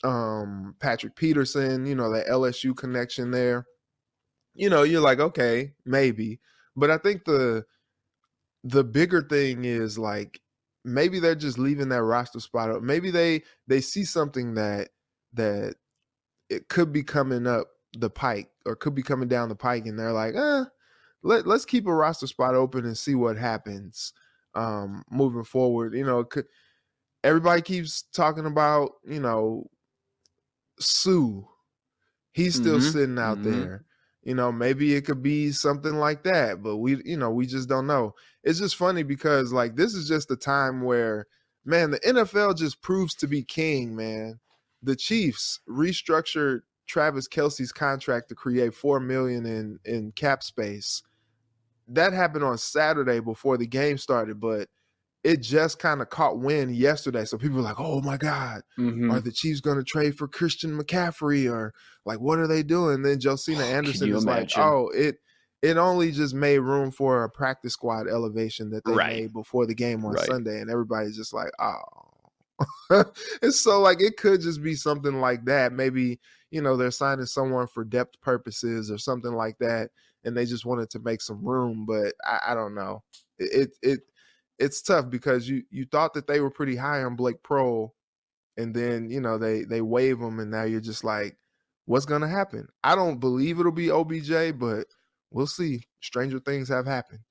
um, 0.03 0.75
Patrick 0.79 1.15
Peterson, 1.15 1.85
you 1.85 1.95
know, 1.95 2.11
the 2.11 2.23
LSU 2.23 2.75
connection 2.75 3.31
there. 3.31 3.65
You 4.53 4.69
know, 4.69 4.83
you're 4.83 5.01
like, 5.01 5.19
okay, 5.19 5.73
maybe. 5.85 6.39
But 6.75 6.91
I 6.91 6.97
think 6.97 7.25
the 7.25 7.65
the 8.63 8.83
bigger 8.83 9.21
thing 9.21 9.65
is 9.65 9.97
like 9.97 10.39
maybe 10.83 11.19
they're 11.19 11.35
just 11.35 11.57
leaving 11.57 11.89
that 11.89 12.03
roster 12.03 12.39
spot 12.39 12.69
up. 12.69 12.81
Maybe 12.81 13.11
they 13.11 13.43
they 13.67 13.81
see 13.81 14.03
something 14.03 14.55
that 14.55 14.89
that 15.33 15.75
it 16.49 16.67
could 16.67 16.91
be 16.91 17.03
coming 17.03 17.47
up 17.47 17.67
the 17.93 18.09
pike 18.09 18.51
or 18.65 18.75
could 18.75 18.95
be 18.95 19.03
coming 19.03 19.27
down 19.27 19.49
the 19.49 19.55
pike 19.55 19.85
and 19.85 19.97
they're 19.99 20.13
like, 20.13 20.35
eh, 20.35 20.65
let, 21.23 21.47
let's 21.47 21.65
keep 21.65 21.87
a 21.87 21.93
roster 21.93 22.27
spot 22.27 22.55
open 22.55 22.85
and 22.85 22.97
see 22.97 23.15
what 23.15 23.37
happens. 23.37 24.13
um, 24.55 25.03
moving 25.11 25.43
forward. 25.45 25.95
You 25.95 26.05
know, 26.05 26.23
could, 26.25 26.47
everybody 27.23 27.61
keeps 27.61 28.03
talking 28.03 28.45
about 28.45 28.93
you 29.05 29.19
know 29.19 29.69
Suh. 30.79 31.41
He's 32.33 32.55
still 32.57 32.79
Mhm, 32.79 32.81
sitting 32.81 33.19
out 33.19 33.43
mhm. 33.43 33.43
there. 33.43 33.85
You 34.23 34.35
know, 34.35 34.51
maybe 34.51 34.95
it 34.95 35.05
could 35.05 35.23
be 35.23 35.51
something 35.51 35.95
like 35.95 36.23
that, 36.23 36.61
but 36.63 36.77
we, 36.77 37.01
you 37.05 37.17
know, 37.17 37.31
we 37.31 37.47
just 37.47 37.69
don't 37.69 37.87
know. 37.87 38.15
It's 38.43 38.59
just 38.59 38.75
funny 38.75 39.03
because 39.03 39.51
like 39.53 39.75
this 39.75 39.95
is 39.95 40.07
just 40.07 40.31
a 40.31 40.37
time 40.37 40.81
where, 40.83 41.27
man, 41.65 41.91
the 41.91 42.05
NFL 42.05 42.53
just 42.53 42.81
proves 42.81 43.15
to 43.15 43.27
be 43.27 43.43
king, 43.43 43.95
man. 43.95 44.39
The 44.83 44.95
Chiefs 44.95 45.59
restructured 45.67 46.61
Travis 46.87 47.27
Kelce's 47.27 47.71
contract 47.71 48.29
to 48.29 48.35
create 48.35 48.73
four 48.75 48.99
million 48.99 49.45
in 49.45 49.79
in 49.85 50.11
cap 50.13 50.43
space. 50.43 51.01
That 51.87 52.13
happened 52.13 52.43
on 52.43 52.57
Saturday 52.57 53.19
before 53.19 53.57
the 53.57 53.67
game 53.67 53.97
started, 53.97 54.39
but 54.39 54.69
it 55.23 55.41
just 55.41 55.79
kind 55.79 56.01
of 56.01 56.09
caught 56.09 56.39
wind 56.39 56.75
yesterday. 56.75 57.25
So 57.25 57.37
people 57.37 57.57
were 57.57 57.63
like, 57.63 57.79
"Oh 57.79 58.01
my 58.01 58.17
god, 58.17 58.63
Mhm. 58.77 59.11
are 59.11 59.21
the 59.21 59.31
Chiefs 59.33 59.61
going 59.61 59.77
to 59.79 59.83
trade 59.85 60.17
for 60.17 60.27
Christian 60.27 60.77
McCaffrey 60.79 61.51
or 61.51 61.73
like 62.05 62.19
what 62.21 62.39
are 62.39 62.47
they 62.47 62.63
doing?" 62.63 62.95
And 62.97 63.05
Then 63.05 63.19
Josina 63.21 63.63
Anderson 63.65 64.11
you 64.11 64.13
is 64.13 64.25
like, 64.25 64.47
"Oh, 64.55 64.89
it 64.95 65.17
it 65.63 65.77
only 65.77 66.11
just 66.11 66.35
made 66.35 66.59
room 66.59 66.91
for 66.91 67.23
a 67.23 67.29
practice 67.31 67.73
squad 67.73 68.07
elevation 68.09 68.71
that 68.71 68.85
they 68.87 68.97
Right. 68.97 68.99
made 68.99 69.33
before 69.33 69.65
the 69.67 69.75
game 69.75 70.05
on 70.05 70.17
Right. 70.17 70.17
Sunday," 70.17 70.61
and 70.61 70.69
everybody's 70.71 71.17
just 71.17 71.33
like, 71.33 71.51
"Oh." 71.59 72.10
and 73.41 73.53
so 73.53 73.79
like 73.81 74.01
it 74.01 74.17
could 74.17 74.41
just 74.41 74.61
be 74.61 74.75
something 74.75 75.19
like 75.19 75.45
that. 75.45 75.73
Maybe 75.73 76.19
you 76.51 76.61
know 76.61 76.77
they're 76.77 76.91
signing 76.91 77.25
someone 77.25 77.67
for 77.67 77.83
depth 77.83 78.19
purposes 78.21 78.91
or 78.91 78.97
something 78.97 79.33
like 79.33 79.57
that, 79.59 79.89
and 80.23 80.35
they 80.35 80.45
just 80.45 80.65
wanted 80.65 80.89
to 80.91 80.99
make 80.99 81.21
some 81.21 81.43
room. 81.45 81.85
But 81.85 82.13
I, 82.25 82.51
I 82.51 82.55
don't 82.55 82.75
know. 82.75 83.03
It, 83.39 83.69
it 83.83 83.89
it 83.91 83.99
it's 84.59 84.81
tough 84.81 85.09
because 85.09 85.49
you 85.49 85.63
you 85.71 85.85
thought 85.85 86.13
that 86.13 86.27
they 86.27 86.39
were 86.39 86.51
pretty 86.51 86.75
high 86.75 87.03
on 87.03 87.15
Blake 87.15 87.41
Proehl, 87.43 87.91
and 88.57 88.73
then 88.75 89.09
you 89.09 89.21
know 89.21 89.37
they 89.37 89.63
they 89.63 89.81
waive 89.81 90.19
him, 90.19 90.39
and 90.39 90.51
now 90.51 90.63
you're 90.63 90.81
just 90.81 91.03
like, 91.03 91.37
what's 91.85 92.05
gonna 92.05 92.27
happen? 92.29 92.67
I 92.83 92.95
don't 92.95 93.19
believe 93.19 93.59
it'll 93.59 93.71
be 93.71 93.91
OBJ, 93.91 94.57
but 94.59 94.87
we'll 95.31 95.47
see. 95.47 95.83
Stranger 96.01 96.39
things 96.39 96.69
have 96.69 96.85
happened. 96.85 97.21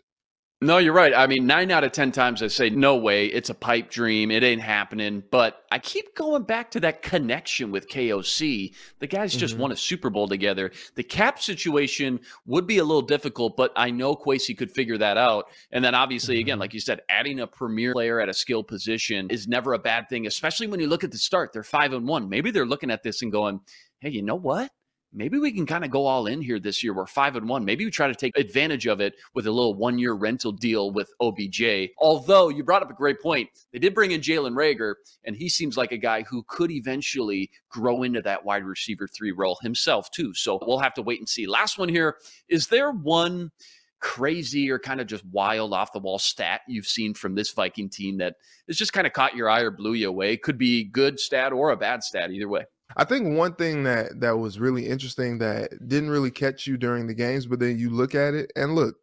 No, 0.62 0.76
you're 0.76 0.92
right. 0.92 1.14
I 1.16 1.26
mean, 1.26 1.46
nine 1.46 1.70
out 1.70 1.84
of 1.84 1.92
10 1.92 2.12
times 2.12 2.42
I 2.42 2.48
say, 2.48 2.68
no 2.68 2.94
way, 2.96 3.24
it's 3.24 3.48
a 3.48 3.54
pipe 3.54 3.88
dream. 3.88 4.30
It 4.30 4.42
ain't 4.42 4.60
happening. 4.60 5.22
But 5.30 5.64
I 5.72 5.78
keep 5.78 6.14
going 6.14 6.42
back 6.42 6.70
to 6.72 6.80
that 6.80 7.00
connection 7.00 7.70
with 7.70 7.88
KOC. 7.88 8.74
The 8.98 9.06
guys 9.06 9.34
just 9.34 9.56
Mhm. 9.56 9.58
won 9.60 9.72
a 9.72 9.76
Super 9.76 10.10
Bowl 10.10 10.28
together. 10.28 10.70
The 10.96 11.02
cap 11.02 11.40
situation 11.40 12.20
would 12.44 12.66
be 12.66 12.76
a 12.76 12.84
little 12.84 13.00
difficult, 13.00 13.56
but 13.56 13.72
I 13.74 13.90
know 13.90 14.14
Kwesi 14.14 14.54
could 14.54 14.70
figure 14.70 14.98
that 14.98 15.16
out. 15.16 15.46
And 15.72 15.82
then 15.82 15.94
obviously, 15.94 16.40
again, 16.40 16.58
Mhm. 16.58 16.60
like 16.60 16.74
you 16.74 16.80
said, 16.80 17.00
adding 17.08 17.40
a 17.40 17.46
premier 17.46 17.94
player 17.94 18.20
at 18.20 18.28
a 18.28 18.34
skill 18.34 18.62
position 18.62 19.28
is 19.30 19.48
never 19.48 19.72
a 19.72 19.78
bad 19.78 20.10
thing, 20.10 20.26
especially 20.26 20.66
when 20.66 20.78
you 20.78 20.88
look 20.88 21.04
at 21.04 21.10
the 21.10 21.16
start. 21.16 21.54
They're 21.54 21.62
five 21.62 21.94
and 21.94 22.06
one. 22.06 22.28
Maybe 22.28 22.50
they're 22.50 22.66
looking 22.66 22.90
at 22.90 23.02
this 23.02 23.22
and 23.22 23.32
going, 23.32 23.60
hey, 24.00 24.10
you 24.10 24.20
know 24.20 24.34
what? 24.34 24.70
Maybe 25.12 25.38
we 25.38 25.50
can 25.50 25.66
kind 25.66 25.84
of 25.84 25.90
go 25.90 26.06
all 26.06 26.28
in 26.28 26.40
here 26.40 26.60
this 26.60 26.84
year. 26.84 26.94
We're 26.94 27.06
five 27.06 27.34
and 27.34 27.48
one. 27.48 27.64
Maybe 27.64 27.84
we 27.84 27.90
try 27.90 28.06
to 28.06 28.14
take 28.14 28.36
advantage 28.38 28.86
of 28.86 29.00
it 29.00 29.14
with 29.34 29.46
a 29.46 29.50
little 29.50 29.74
one 29.74 29.98
year 29.98 30.12
rental 30.12 30.52
deal 30.52 30.92
with 30.92 31.12
OBJ. 31.20 31.90
Although 31.98 32.48
you 32.48 32.62
brought 32.62 32.82
up 32.82 32.90
a 32.90 32.94
great 32.94 33.20
point, 33.20 33.48
they 33.72 33.80
did 33.80 33.92
bring 33.92 34.12
in 34.12 34.20
Jalen 34.20 34.52
Reagor, 34.52 34.94
and 35.24 35.34
he 35.34 35.48
seems 35.48 35.76
like 35.76 35.90
a 35.90 35.98
guy 35.98 36.22
who 36.22 36.44
could 36.46 36.70
eventually 36.70 37.50
grow 37.70 38.04
into 38.04 38.22
that 38.22 38.44
wide 38.44 38.64
receiver 38.64 39.08
three 39.08 39.32
role 39.32 39.58
himself, 39.62 40.10
too. 40.12 40.32
So 40.32 40.60
we'll 40.64 40.78
have 40.78 40.94
to 40.94 41.02
wait 41.02 41.18
and 41.18 41.28
see. 41.28 41.46
Last 41.46 41.76
one 41.76 41.88
here 41.88 42.16
is 42.48 42.68
there 42.68 42.92
one 42.92 43.50
crazy 43.98 44.70
or 44.70 44.78
kind 44.78 45.00
of 45.00 45.06
just 45.06 45.24
wild 45.26 45.74
off 45.74 45.92
the 45.92 45.98
wall 45.98 46.18
stat 46.18 46.62
you've 46.66 46.86
seen 46.86 47.14
from 47.14 47.34
this 47.34 47.50
Viking 47.52 47.88
team 47.88 48.16
that 48.18 48.36
has 48.66 48.76
just 48.76 48.92
kind 48.92 49.06
of 49.06 49.12
caught 49.12 49.36
your 49.36 49.50
eye 49.50 49.60
or 49.60 49.70
blew 49.70 49.94
you 49.94 50.08
away? 50.08 50.36
Could 50.36 50.56
be 50.56 50.84
good 50.84 51.18
stat 51.18 51.52
or 51.52 51.70
a 51.70 51.76
bad 51.76 52.04
stat, 52.04 52.30
either 52.30 52.48
way. 52.48 52.64
I 52.96 53.04
think 53.04 53.36
one 53.36 53.54
thing 53.54 53.84
that 53.84 54.20
that 54.20 54.38
was 54.38 54.58
really 54.58 54.86
interesting 54.86 55.38
that 55.38 55.88
didn't 55.88 56.10
really 56.10 56.30
catch 56.30 56.66
you 56.66 56.76
during 56.76 57.06
the 57.06 57.14
games, 57.14 57.46
but 57.46 57.60
then 57.60 57.78
you 57.78 57.90
look 57.90 58.14
at 58.14 58.34
it 58.34 58.52
and 58.56 58.74
look, 58.74 58.96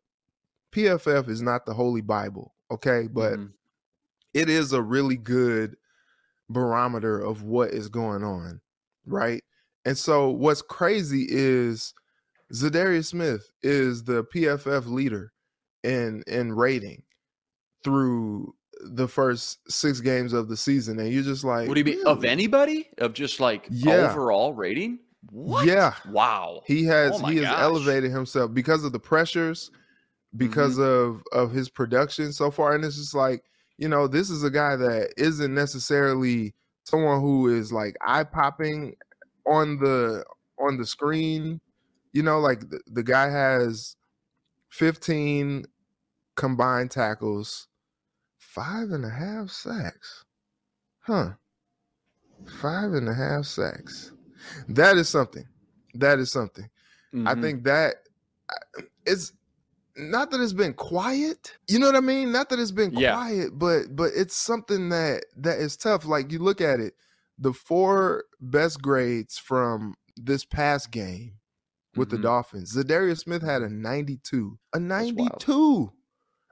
PFF 0.73 1.29
is 1.29 1.41
not 1.41 1.65
the 1.65 1.73
holy 1.73 2.01
Bible, 2.01 2.53
okay? 2.71 3.07
But 3.07 3.33
Mhm. 3.39 3.53
it 4.33 4.49
is 4.49 4.73
a 4.73 4.81
really 4.81 5.17
good 5.17 5.77
barometer 6.49 7.19
of 7.19 7.43
what 7.43 7.71
is 7.71 7.89
going 7.89 8.23
on, 8.23 8.61
right? 9.05 9.43
And 9.85 9.97
so 9.97 10.29
what's 10.31 10.61
crazy 10.61 11.27
is 11.29 11.93
Za'Darius 12.53 13.07
Smith 13.07 13.51
is 13.63 14.03
the 14.03 14.23
PFF 14.25 14.87
leader 14.87 15.33
in 15.83 16.23
in 16.27 16.53
rating 16.53 17.03
through 17.83 18.55
the 18.81 19.07
first 19.07 19.59
six 19.71 19.99
games 19.99 20.33
of 20.33 20.47
the 20.47 20.57
season, 20.57 20.99
and 20.99 21.11
you're 21.11 21.23
just 21.23 21.43
like, 21.43 21.67
Would 21.67 21.77
he 21.77 21.83
be 21.83 22.01
of 22.03 22.25
anybody? 22.25 22.89
Of 22.97 23.13
just 23.13 23.39
like 23.39 23.67
Yeah. 23.69 24.11
overall 24.11 24.53
rating? 24.53 24.99
What? 25.31 25.65
Yeah, 25.65 25.93
Wow. 26.09 26.61
he 26.65 26.83
has 26.85 27.21
Oh 27.21 27.25
he 27.25 27.37
has 27.37 27.53
elevated 27.59 28.11
himself 28.11 28.53
because 28.53 28.83
of 28.83 28.91
the 28.91 28.99
pressures, 28.99 29.71
because 30.35 30.77
mm-hmm. 30.77 30.83
of 30.83 31.23
of 31.31 31.51
his 31.51 31.69
production 31.69 32.31
so 32.31 32.51
far, 32.51 32.75
and 32.75 32.85
it's 32.85 32.97
just 32.97 33.15
like 33.15 33.43
you 33.77 33.87
know 33.87 34.07
this 34.07 34.29
is 34.29 34.43
a 34.43 34.51
guy 34.51 34.75
that 34.75 35.13
isn't 35.17 35.53
necessarily 35.53 36.53
someone 36.83 37.19
who 37.19 37.47
is 37.49 37.71
like 37.71 37.95
eye 38.01 38.23
popping 38.23 38.95
on 39.45 39.77
the 39.77 40.23
on 40.59 40.77
the 40.77 40.85
screen. 40.85 41.59
You 42.13 42.23
know, 42.23 42.39
like 42.39 42.61
the, 42.69 42.79
the 42.87 43.03
guy 43.03 43.29
has 43.29 43.95
15 44.69 45.65
combined 46.35 46.91
tackles, 46.91 47.67
five 48.57 48.89
and 48.89 49.05
a 49.05 49.09
half 49.09 49.51
sacks. 49.51 50.25
Huh. 51.01 51.33
Five 52.59 52.93
and 52.93 53.07
a 53.07 53.13
half 53.13 53.45
sacks. 53.45 54.11
That 54.67 54.97
is 54.97 55.07
something. 55.09 55.45
That 55.93 56.17
is 56.17 56.31
something. 56.31 56.67
I 57.13 57.35
Mhm. 57.35 57.41
think 57.41 57.63
that 57.65 57.97
it's 59.05 59.31
not 59.95 60.31
that 60.31 60.41
it's 60.41 60.53
been 60.53 60.73
quiet. 60.73 61.57
You 61.67 61.77
know 61.79 61.85
what 61.87 61.95
I 61.95 62.01
mean? 62.01 62.31
Not 62.31 62.49
that 62.49 62.59
it's 62.59 62.71
been 62.71 62.93
Yeah. 62.93 63.13
quiet, 63.13 63.57
but 63.57 63.95
but 63.95 64.11
it's 64.15 64.35
something 64.35 64.89
that 64.89 65.25
that 65.37 65.59
is 65.59 65.77
tough. 65.77 66.05
Like 66.05 66.31
you 66.31 66.39
look 66.39 66.59
at 66.61 66.79
it, 66.79 66.95
the 67.37 67.53
four 67.53 68.25
best 68.41 68.81
grades 68.81 69.37
from 69.37 69.95
this 70.15 70.45
past 70.45 70.89
game 70.91 71.39
with 71.95 72.07
Mhm. 72.09 72.11
the 72.11 72.17
Dolphins. 72.19 72.75
Za'Darius 72.75 73.19
Smith 73.19 73.41
had 73.43 73.61
a 73.61 73.69
92. 73.69 74.57
A 74.73 74.79
wild. 74.79 74.87
92. 74.87 75.93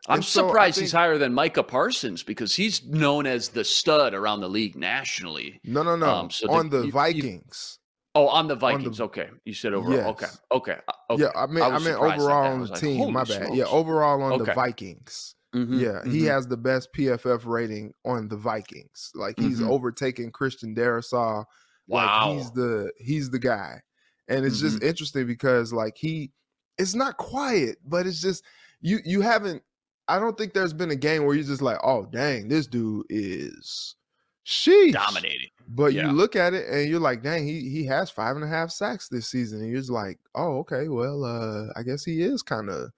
I'm 0.08 0.16
and 0.16 0.26
so 0.26 0.44
I 0.46 0.48
surprised 0.48 0.80
he's 0.80 0.92
higher 0.92 1.18
than 1.18 1.34
Micah 1.34 1.64
Parsons 1.64 2.22
because 2.24 2.56
he's 2.56 2.84
known 2.86 3.26
as 3.26 3.50
the 3.50 3.64
stud 3.64 4.14
around 4.14 4.42
the 4.42 4.50
league 4.50 4.76
nationally. 4.76 5.60
No, 5.64 5.84
no, 5.84 5.96
no. 5.96 6.08
Um, 6.08 6.30
so 6.32 6.50
on 6.52 6.70
the 6.70 6.80
you- 6.80 6.86
you- 6.86 6.92
Vikings. 6.92 7.80
Oh, 8.14 8.28
on 8.28 8.48
the 8.48 8.56
Vikings. 8.56 8.98
the- 9.00 9.04
okay. 9.06 9.30
You 9.44 9.54
said 9.54 9.74
overall. 9.74 10.12
Okay. 10.12 10.26
Yes. 10.28 10.40
Okay. 10.52 10.78
uh, 10.88 11.14
okay. 11.14 11.24
Yeah, 11.24 11.32
I 11.36 11.48
mean, 11.48 11.64
I, 11.64 11.68
was 11.70 11.84
mean 11.86 11.96
overall 11.96 12.46
on 12.54 12.62
the 12.62 12.68
like, 12.68 12.80
team. 12.80 13.12
My 13.12 13.24
"Holy 13.26 13.40
bad. 13.40 13.56
Yeah, 13.56 13.66
overall 13.66 14.22
on 14.22 14.34
Okay. 14.34 14.46
the 14.46 14.54
Vikings. 14.54 15.36
Mhm, 15.54 15.80
Yeah, 15.82 16.12
he 16.12 16.22
mhm. 16.24 16.28
has 16.28 16.48
the 16.48 16.56
best 16.58 16.94
PFF 16.94 17.46
rating 17.46 17.94
on 18.06 18.28
the 18.28 18.38
Vikings. 18.38 19.12
Like 19.16 19.38
he's 19.40 19.60
Mhm. 19.60 19.70
overtaken 19.70 20.32
Christian 20.32 20.76
Darrisaw. 20.76 21.46
Wow. 21.88 22.30
Like 22.30 22.38
he's 22.38 22.52
the 22.52 22.92
he's 23.00 23.30
the 23.32 23.40
guy. 23.40 23.82
And 24.28 24.46
it's 24.46 24.60
just 24.60 24.78
Mm-hmm. 24.78 24.88
interesting 24.88 25.28
because 25.28 25.72
like 25.74 25.96
he 25.98 26.32
it's 26.78 26.96
not 26.96 27.18
quiet, 27.18 27.78
but 27.86 28.06
it's 28.08 28.22
just 28.22 28.44
you 28.82 29.00
you 29.06 29.22
haven't 29.22 29.62
I 30.08 30.20
don't 30.20 30.38
think 30.38 30.54
there's 30.54 30.74
been 30.74 30.92
a 30.92 30.96
game 30.96 31.26
where 31.26 31.36
you're 31.36 31.44
just 31.46 31.62
like, 31.62 31.78
oh 31.84 32.06
dang, 32.06 32.48
this 32.48 32.68
dude 32.68 33.06
is 33.10 33.96
she 34.44 34.92
dominating. 34.92 35.50
But 35.68 35.94
Yeah. 35.94 36.08
you 36.08 36.12
look 36.14 36.36
at 36.36 36.54
it 36.54 36.68
and 36.70 36.88
you're 36.90 37.00
like, 37.00 37.24
dang, 37.24 37.46
he 37.48 37.70
he 37.70 37.86
has 37.86 38.10
five 38.12 38.36
and 38.36 38.46
a 38.46 38.48
half 38.48 38.70
sacks 38.72 39.08
this 39.10 39.28
season. 39.28 39.62
And 39.62 39.70
you're 39.72 39.80
just 39.80 39.90
like, 39.92 40.20
oh, 40.36 40.60
okay, 40.60 40.88
well, 40.90 41.24
uh, 41.24 41.72
I 41.76 41.82
guess 41.84 42.04
he 42.04 42.22
is 42.22 42.44
kind 42.44 42.70
of 42.70 42.92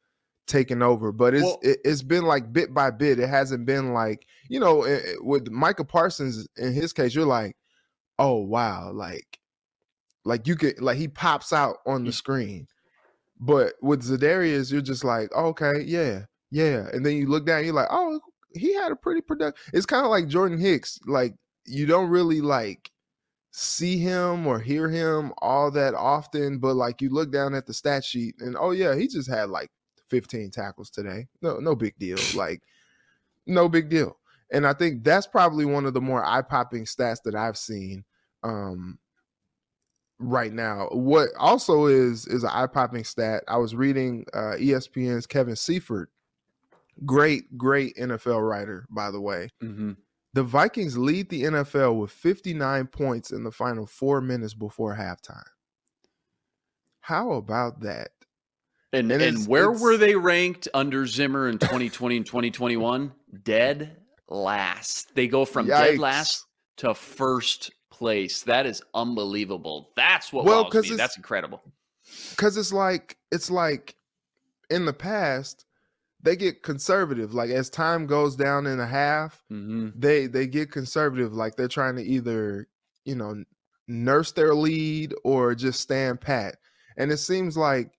taking 0.47 0.81
over. 0.81 1.11
But 1.13 1.33
it's 1.33 1.43
Well- 1.43 1.59
it, 1.61 1.79
it's 1.85 2.03
been 2.03 2.23
like 2.25 2.51
bit 2.51 2.73
by 2.73 2.91
bit. 2.91 3.19
It 3.19 3.29
hasn't 3.29 3.65
been 3.65 3.93
like, 3.93 4.25
you 4.49 4.59
know, 4.59 4.83
eh, 4.83 4.99
eh, 5.05 5.13
with 5.21 5.49
Micah 5.49 5.85
Parsons 5.85 6.47
in 6.57 6.73
his 6.73 6.91
case, 6.91 7.15
you're 7.15 7.25
like, 7.25 7.55
oh 8.19 8.37
wow, 8.37 8.91
like 8.91 9.39
like 10.25 10.45
you 10.47 10.57
could 10.57 10.81
like 10.81 10.97
he 10.97 11.07
pops 11.07 11.53
out 11.53 11.77
on 11.85 12.03
the 12.03 12.11
Mm. 12.11 12.15
screen. 12.15 12.67
But 13.39 13.75
with 13.81 14.03
Za'Darius, 14.03 14.71
you're 14.71 14.81
just 14.81 15.03
like, 15.05 15.29
oh, 15.33 15.47
okay, 15.47 15.81
yeah, 15.85 16.25
yeah. 16.51 16.87
And 16.91 17.05
then 17.05 17.15
you 17.15 17.27
look 17.27 17.45
down, 17.45 17.65
you're 17.65 17.73
like, 17.73 17.89
oh, 17.89 18.19
he 18.53 18.73
had 18.73 18.91
a 18.91 18.95
pretty 18.95 19.21
productive. 19.21 19.61
It's 19.73 19.85
kind 19.85 20.05
of 20.05 20.11
like 20.11 20.27
Jordan 20.27 20.59
Hicks. 20.59 20.99
Like 21.05 21.35
you 21.65 21.85
don't 21.85 22.09
really 22.09 22.41
like 22.41 22.91
see 23.51 23.97
him 23.97 24.45
or 24.45 24.59
hear 24.59 24.89
him 24.89 25.33
all 25.39 25.71
that 25.71 25.93
often, 25.95 26.59
but 26.59 26.75
like 26.75 27.01
you 27.01 27.09
look 27.09 27.31
down 27.31 27.53
at 27.53 27.65
the 27.65 27.73
stat 27.73 28.03
sheet 28.03 28.35
and 28.39 28.55
oh 28.59 28.71
yeah, 28.71 28.95
he 28.95 29.07
just 29.07 29.29
had 29.29 29.49
like 29.49 29.69
15 30.09 30.51
tackles 30.51 30.89
today. 30.89 31.27
No, 31.41 31.57
no 31.57 31.75
big 31.75 31.97
deal. 31.97 32.17
Like 32.35 32.61
no 33.45 33.67
big 33.69 33.89
deal. 33.89 34.17
And 34.51 34.65
I 34.65 34.73
think 34.73 35.03
that's 35.03 35.27
probably 35.27 35.65
one 35.65 35.85
of 35.85 35.93
the 35.93 36.01
more 36.01 36.23
eye-popping 36.23 36.85
stats 36.85 37.21
that 37.23 37.35
I've 37.35 37.57
seen 37.57 38.05
um 38.43 38.97
right 40.19 40.53
now. 40.53 40.87
What 40.91 41.29
also 41.37 41.87
is 41.87 42.27
is 42.27 42.43
an 42.43 42.51
eye-popping 42.53 43.03
stat. 43.03 43.43
I 43.47 43.57
was 43.57 43.75
reading 43.75 44.25
uh 44.33 44.55
ESPN's 44.57 45.27
Kevin 45.27 45.55
Seifert 45.55 46.09
great, 47.05 47.57
great 47.57 47.95
NFL 47.97 48.47
writer, 48.47 48.85
by 48.89 49.11
the 49.11 49.21
way. 49.21 49.49
Mm-hmm. 49.63 49.93
The 50.33 50.43
Vikings 50.43 50.97
lead 50.97 51.29
the 51.29 51.43
NFL 51.43 51.99
with 51.99 52.11
59 52.11 52.87
points 52.87 53.31
in 53.31 53.43
the 53.43 53.51
final 53.51 53.85
four 53.87 54.21
minutes 54.21 54.53
before 54.53 54.95
halftime. 54.95 55.43
How 57.01 57.33
about 57.33 57.81
that? 57.81 58.09
And 58.93 59.11
And 59.11 59.21
and, 59.21 59.47
where 59.47 59.65
it's- 59.65 59.81
were 59.81 59.97
they 59.97 60.15
ranked 60.15 60.67
under 60.73 61.05
Zimmer 61.05 61.49
in 61.49 61.57
2020 61.57 62.17
and 62.17 62.25
2021? 62.25 63.11
Dead 63.43 63.97
last. 64.29 65.13
They 65.15 65.27
go 65.27 65.45
from 65.45 65.67
dead 65.67 65.99
last 65.99 66.45
to 66.77 66.93
first 66.93 67.71
place. 67.89 68.43
That 68.43 68.65
is 68.65 68.81
unbelievable. 68.93 69.91
That's 69.95 70.31
what 70.31 70.45
Well, 70.45 70.69
wows 70.71 70.89
me. 70.89 70.95
That's 70.95 71.17
incredible. 71.17 71.61
Because 72.31 72.55
it's 72.57 72.71
like 72.71 73.17
it's 73.31 73.51
like 73.51 73.95
in 74.69 74.85
the 74.85 74.93
past 74.93 75.65
they 76.27 76.35
get 76.35 76.61
conservative. 76.61 77.33
Like 77.33 77.49
as 77.49 77.69
time 77.69 78.05
goes 78.05 78.35
down 78.35 78.67
in 78.67 78.81
a 78.81 78.85
half, 78.85 79.41
hmm 79.49 79.89
they 79.95 80.27
they 80.27 80.45
get 80.45 80.71
conservative. 80.71 81.33
Like 81.33 81.55
they're 81.55 81.69
trying 81.69 81.95
to 81.95 82.03
either 82.03 82.67
you 83.05 83.15
know 83.15 83.43
nurse 83.87 84.33
their 84.33 84.53
lead 84.53 85.15
or 85.23 85.55
just 85.55 85.79
stand 85.79 86.19
pat. 86.19 86.57
And 86.97 87.11
it 87.13 87.17
seems 87.17 87.55
like 87.55 87.91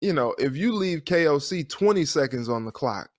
you 0.00 0.12
know 0.12 0.32
if 0.38 0.56
you 0.56 0.72
leave 0.74 1.04
KOC 1.04 1.68
20 1.68 2.04
seconds 2.04 2.48
on 2.48 2.64
the 2.64 2.70
clock, 2.70 3.10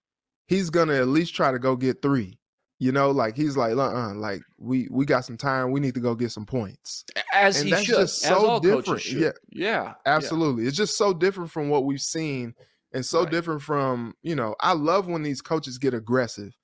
he's 0.48 0.70
gonna 0.70 0.94
at 0.94 1.08
least 1.10 1.36
try 1.36 1.52
to 1.52 1.60
go 1.60 1.76
get 1.76 2.02
three. 2.02 2.40
You 2.80 2.92
know, 2.94 3.12
like 3.12 3.36
he's 3.36 3.56
like, 3.58 3.74
uh, 3.78 4.14
like 4.16 4.42
we 4.58 4.88
we 4.90 5.06
got 5.06 5.26
some 5.26 5.38
time. 5.38 5.72
We 5.72 5.82
need 5.82 5.94
to 5.96 6.00
go 6.00 6.16
get 6.16 6.32
some 6.32 6.46
points. 6.46 7.04
As 7.34 7.58
And 7.58 7.66
he 7.66 7.72
that's 7.72 7.84
should. 7.86 7.96
just 7.96 8.22
so 8.22 8.60
different. 8.62 9.10
Yeah. 9.12 9.32
Yeah. 9.52 9.94
Absolutely. 10.06 10.66
It's 10.68 10.76
just 10.78 10.98
so 10.98 11.14
different 11.14 11.52
from 11.52 11.70
what 11.70 11.84
we've 11.86 12.02
seen 12.02 12.54
and 12.94 13.06
so 13.06 13.26
Right. 13.26 13.32
different 13.32 13.62
from, 13.62 14.16
you 14.22 14.36
know, 14.36 14.56
I 14.60 14.74
love 14.74 15.08
when 15.08 15.24
these 15.24 15.42
coaches 15.42 15.78
get 15.78 15.94
aggressive. 15.94 16.58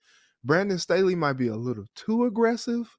Brandon 0.43 0.79
Staley 0.79 1.15
might 1.15 1.33
be 1.33 1.47
a 1.47 1.55
little 1.55 1.85
too 1.95 2.25
aggressive 2.25 2.95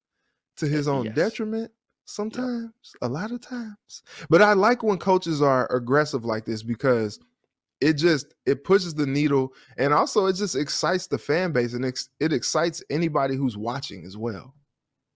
to 0.57 0.67
his 0.69 0.89
own 0.89 1.13
yes. 1.13 1.15
detriment 1.15 1.73
sometimes, 2.07 2.73
a 3.03 3.09
lot 3.09 3.33
of 3.33 3.41
times. 3.41 4.03
But 4.29 4.43
I 4.43 4.53
like 4.55 4.83
when 4.83 4.99
coaches 4.99 5.43
are 5.43 5.73
aggressive 5.75 6.25
like 6.25 6.45
this 6.45 6.63
because 6.63 7.19
it 7.81 7.95
just 7.95 8.35
it 8.47 8.65
pushes 8.65 8.95
the 8.95 9.07
needle 9.07 9.55
and 9.79 9.95
also 9.95 10.27
it 10.27 10.35
just 10.35 10.57
excites 10.57 11.07
the 11.09 11.19
fan 11.19 11.53
base 11.53 11.75
and 11.75 11.85
it 11.85 12.33
excites 12.33 12.83
anybody 12.91 13.37
who's 13.37 13.57
watching 13.57 14.05
as 14.05 14.17
well. 14.17 14.55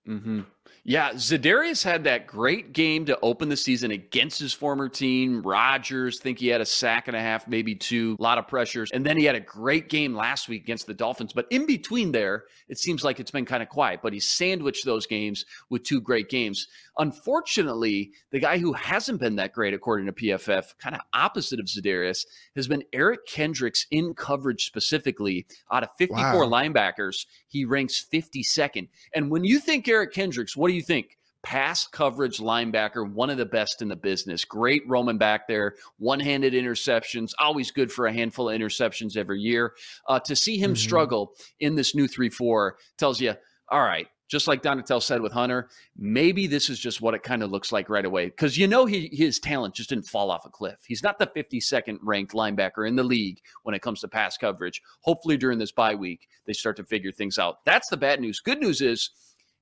hmm 0.06 0.53
Yeah, 0.82 1.12
Za'Darius 1.12 1.82
had 1.82 2.04
that 2.04 2.26
great 2.26 2.72
game 2.72 3.06
to 3.06 3.18
open 3.20 3.48
the 3.48 3.56
season 3.56 3.90
against 3.90 4.38
his 4.38 4.52
former 4.52 4.88
team. 4.88 5.40
Rodgers, 5.42 6.18
think 6.18 6.38
he 6.38 6.48
had 6.48 6.60
a 6.60 6.66
sack 6.66 7.08
and 7.08 7.16
a 7.16 7.20
half, 7.20 7.48
maybe 7.48 7.74
two, 7.74 8.16
a 8.18 8.22
lot 8.22 8.36
of 8.38 8.46
pressures. 8.48 8.90
And 8.90 9.04
then 9.04 9.16
he 9.16 9.24
had 9.24 9.34
a 9.34 9.40
great 9.40 9.88
game 9.88 10.14
last 10.14 10.48
week 10.48 10.62
against 10.62 10.86
the 10.86 10.92
Dolphins. 10.94 11.32
But 11.32 11.46
in 11.50 11.64
between 11.66 12.12
there, 12.12 12.44
it 12.68 12.78
seems 12.78 13.02
like 13.04 13.18
it's 13.20 13.30
been 13.30 13.46
kind 13.46 13.62
of 13.62 13.68
quiet. 13.70 14.00
But 14.02 14.12
he 14.12 14.20
sandwiched 14.20 14.84
those 14.84 15.06
games 15.06 15.46
with 15.70 15.84
two 15.84 16.00
great 16.00 16.28
games. 16.28 16.66
Unfortunately, 16.98 18.12
the 18.30 18.38
guy 18.40 18.58
who 18.58 18.72
hasn't 18.74 19.20
been 19.20 19.36
that 19.36 19.52
great, 19.52 19.72
according 19.72 20.06
to 20.06 20.12
PFF, 20.12 20.74
kind 20.78 20.94
of 20.94 21.00
opposite 21.14 21.58
of 21.60 21.66
Za'Darius, 21.66 22.26
has 22.56 22.68
been 22.68 22.84
Eric 22.92 23.26
Kendricks 23.26 23.86
in 23.90 24.14
coverage 24.14 24.66
specifically. 24.66 25.46
Out 25.72 25.82
of 25.84 25.90
54 25.98 26.46
Wow. 26.46 26.50
linebackers, 26.50 27.26
he 27.46 27.64
ranks 27.64 28.04
52nd. 28.12 28.88
And 29.14 29.30
when 29.30 29.44
you 29.44 29.58
think 29.58 29.88
Eric 29.88 30.12
Kendricks, 30.12 30.56
what 30.64 30.70
do 30.70 30.76
you 30.76 30.80
think? 30.82 31.18
Pass 31.42 31.86
coverage 31.86 32.38
linebacker, 32.38 33.06
one 33.06 33.28
of 33.28 33.36
the 33.36 33.44
best 33.44 33.82
in 33.82 33.88
the 33.88 33.96
business. 33.96 34.46
Great 34.46 34.82
Roman 34.88 35.18
back 35.18 35.46
there, 35.46 35.74
one 35.98 36.18
handed 36.18 36.54
interceptions, 36.54 37.32
always 37.38 37.70
good 37.70 37.92
for 37.92 38.06
a 38.06 38.12
handful 38.14 38.48
of 38.48 38.58
interceptions 38.58 39.14
every 39.14 39.42
year. 39.42 39.74
Uh, 40.08 40.18
to 40.20 40.34
see 40.34 40.56
him 40.56 40.72
Mhm. 40.72 40.78
struggle 40.78 41.34
in 41.60 41.74
this 41.74 41.94
new 41.94 42.08
3 42.08 42.30
4 42.30 42.78
tells 42.96 43.20
you, 43.20 43.34
all 43.68 43.82
right, 43.82 44.08
just 44.26 44.48
like 44.48 44.62
Donatell 44.62 45.02
said 45.02 45.20
with 45.20 45.32
Hunter, 45.32 45.68
maybe 45.98 46.46
this 46.46 46.70
is 46.70 46.78
just 46.78 47.02
what 47.02 47.12
it 47.12 47.22
kind 47.22 47.42
of 47.42 47.50
looks 47.50 47.72
like 47.72 47.90
right 47.90 48.06
away. 48.06 48.24
Because 48.24 48.56
you 48.56 48.66
know 48.66 48.86
he, 48.86 49.10
his 49.12 49.38
talent 49.38 49.74
just 49.74 49.90
didn't 49.90 50.06
fall 50.06 50.30
off 50.30 50.46
a 50.46 50.48
cliff. 50.48 50.78
He's 50.86 51.02
not 51.02 51.18
the 51.18 51.26
52nd 51.26 51.98
ranked 52.00 52.32
linebacker 52.32 52.88
in 52.88 52.96
the 52.96 53.04
league 53.04 53.42
when 53.64 53.74
it 53.74 53.82
comes 53.82 54.00
to 54.00 54.08
pass 54.08 54.38
coverage. 54.38 54.80
Hopefully 55.02 55.36
during 55.36 55.58
this 55.58 55.72
bye 55.72 55.94
week, 55.94 56.26
they 56.46 56.54
start 56.54 56.78
to 56.78 56.84
figure 56.84 57.12
things 57.12 57.38
out. 57.38 57.62
That's 57.66 57.90
the 57.90 57.98
bad 57.98 58.18
news. 58.18 58.40
Good 58.40 58.60
news 58.60 58.80
is 58.80 59.10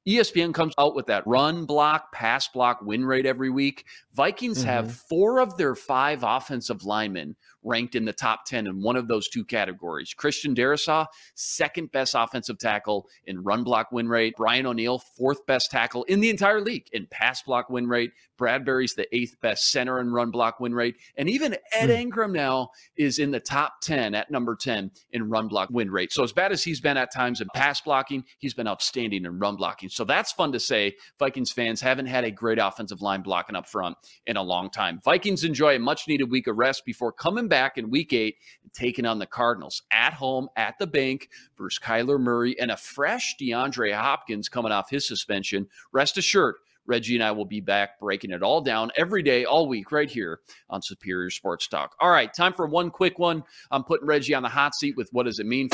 ESPN 0.07 0.53
comes 0.53 0.75
out 0.79 0.95
with 0.95 1.07
that 1.07 1.27
run 1.27 1.65
block, 1.65 2.13
pass 2.13 2.49
block 2.49 2.81
win 2.83 3.05
rate 3.05 3.27
every 3.27 3.51
week. 3.51 3.85
Vikings 4.15 4.63
have 4.63 4.87
mm-hmm. 4.87 4.95
four 4.95 5.41
of 5.41 5.57
their 5.57 5.75
five 5.75 6.23
offensive 6.23 6.85
linemen 6.85 7.37
ranked 7.63 7.95
in 7.95 8.05
the 8.05 8.13
top 8.13 8.45
10 8.45 8.67
in 8.67 8.83
one 8.83 8.97
of 8.97 9.09
those 9.09 9.29
two 9.29 9.45
categories. 9.45 10.15
Christian 10.15 10.55
Darrisaw, 10.55 11.07
second 11.35 11.93
best 11.93 12.15
offensive 12.17 12.59
tackle 12.59 13.09
in 13.27 13.43
run 13.43 13.65
block 13.65 13.93
win 13.93 14.09
rate. 14.09 14.35
Brian 14.37 14.67
O'Neill, 14.67 14.99
fourth 14.99 15.45
best 15.47 15.71
tackle 15.71 16.05
in 16.05 16.21
the 16.21 16.31
entire 16.31 16.61
league 16.61 16.87
in 16.93 17.07
pass 17.11 17.43
block 17.43 17.71
win 17.71 17.87
rate. 17.87 18.13
Bradbury's 18.37 18.95
the 18.95 19.07
eighth 19.15 19.37
best 19.41 19.71
center 19.71 20.01
in 20.01 20.11
run 20.11 20.31
block 20.31 20.59
win 20.59 20.75
rate. 20.75 20.97
And 21.17 21.31
even 21.31 21.57
Ed 21.73 21.87
Hmm. 21.87 21.93
Ingram 21.93 22.33
now 22.33 22.71
is 22.97 23.19
in 23.19 23.31
the 23.31 23.39
top 23.39 23.81
10 23.83 24.15
at 24.15 24.31
number 24.31 24.57
10 24.57 24.91
in 25.13 25.29
run 25.29 25.49
block 25.49 25.69
win 25.71 25.91
rate. 25.91 26.13
So 26.13 26.25
as 26.25 26.33
bad 26.33 26.51
as 26.51 26.65
he's 26.65 26.81
been 26.81 26.97
at 26.97 27.13
times 27.13 27.41
in 27.41 27.49
pass 27.55 27.81
blocking, 27.81 28.25
he's 28.39 28.55
been 28.55 28.67
outstanding 28.67 29.25
in 29.25 29.39
run 29.39 29.57
blocking. 29.57 29.89
So 29.89 30.05
that's 30.05 30.33
fun 30.33 30.53
to 30.53 30.61
say. 30.61 30.97
Vikings 31.19 31.53
fans 31.53 31.81
haven't 31.81 32.07
had 32.07 32.25
a 32.25 32.31
great 32.31 32.59
offensive 32.59 33.01
line 33.01 33.23
blocking 33.23 33.55
up 33.55 33.69
front 33.69 33.97
in 34.27 34.37
a 34.37 34.43
long 34.43 34.71
time. 34.71 35.01
Vikings 35.05 35.45
enjoy 35.45 35.77
a 35.77 35.79
much 35.79 36.09
needed 36.09 36.31
week 36.31 36.47
of 36.47 36.57
rest 36.59 36.85
before 36.85 37.13
coming 37.13 37.49
back 37.53 37.77
in 37.77 37.91
week 37.91 38.15
eight 38.15 38.37
and 38.63 38.73
taking 38.73 39.05
on 39.05 39.19
the 39.19 39.27
Cardinals 39.27 39.83
at 39.91 40.15
home 40.15 40.49
at 40.57 40.79
the 40.79 40.87
bank 40.87 41.29
versus 41.59 41.79
Kyler 41.79 42.19
Murray 42.19 42.59
and 42.59 42.71
a 42.71 42.79
fresh 42.79 43.37
DeAndre 43.39 43.93
Hopkins 43.93 44.49
coming 44.49 44.73
off 44.73 44.89
his 44.89 45.07
suspension. 45.07 45.69
Rest 45.93 46.17
assured, 46.17 46.55
Reggie 46.87 47.15
and 47.15 47.23
I 47.23 47.31
will 47.31 47.45
be 47.45 47.61
back 47.61 48.01
breaking 48.01 48.31
it 48.31 48.43
all 48.43 48.63
down 48.63 48.91
every 48.97 49.23
day, 49.23 49.45
all 49.45 49.69
week, 49.69 49.93
right 49.93 50.11
here 50.11 50.41
on 50.71 50.81
Superior 50.81 51.29
Sports 51.29 51.69
Talk. 51.69 51.95
All 52.01 52.11
right, 52.11 52.33
time 52.33 52.55
for 52.55 52.67
one 52.67 52.89
quick 52.89 53.19
one. 53.19 53.45
I'm 53.71 53.85
putting 53.85 54.07
Reggie 54.07 54.33
on 54.33 54.43
the 54.43 54.49
hot 54.49 54.75
seat 54.75 54.97
with 54.97 55.11
what 55.13 55.27
does 55.27 55.39
it 55.39 55.45
mean? 55.45 55.69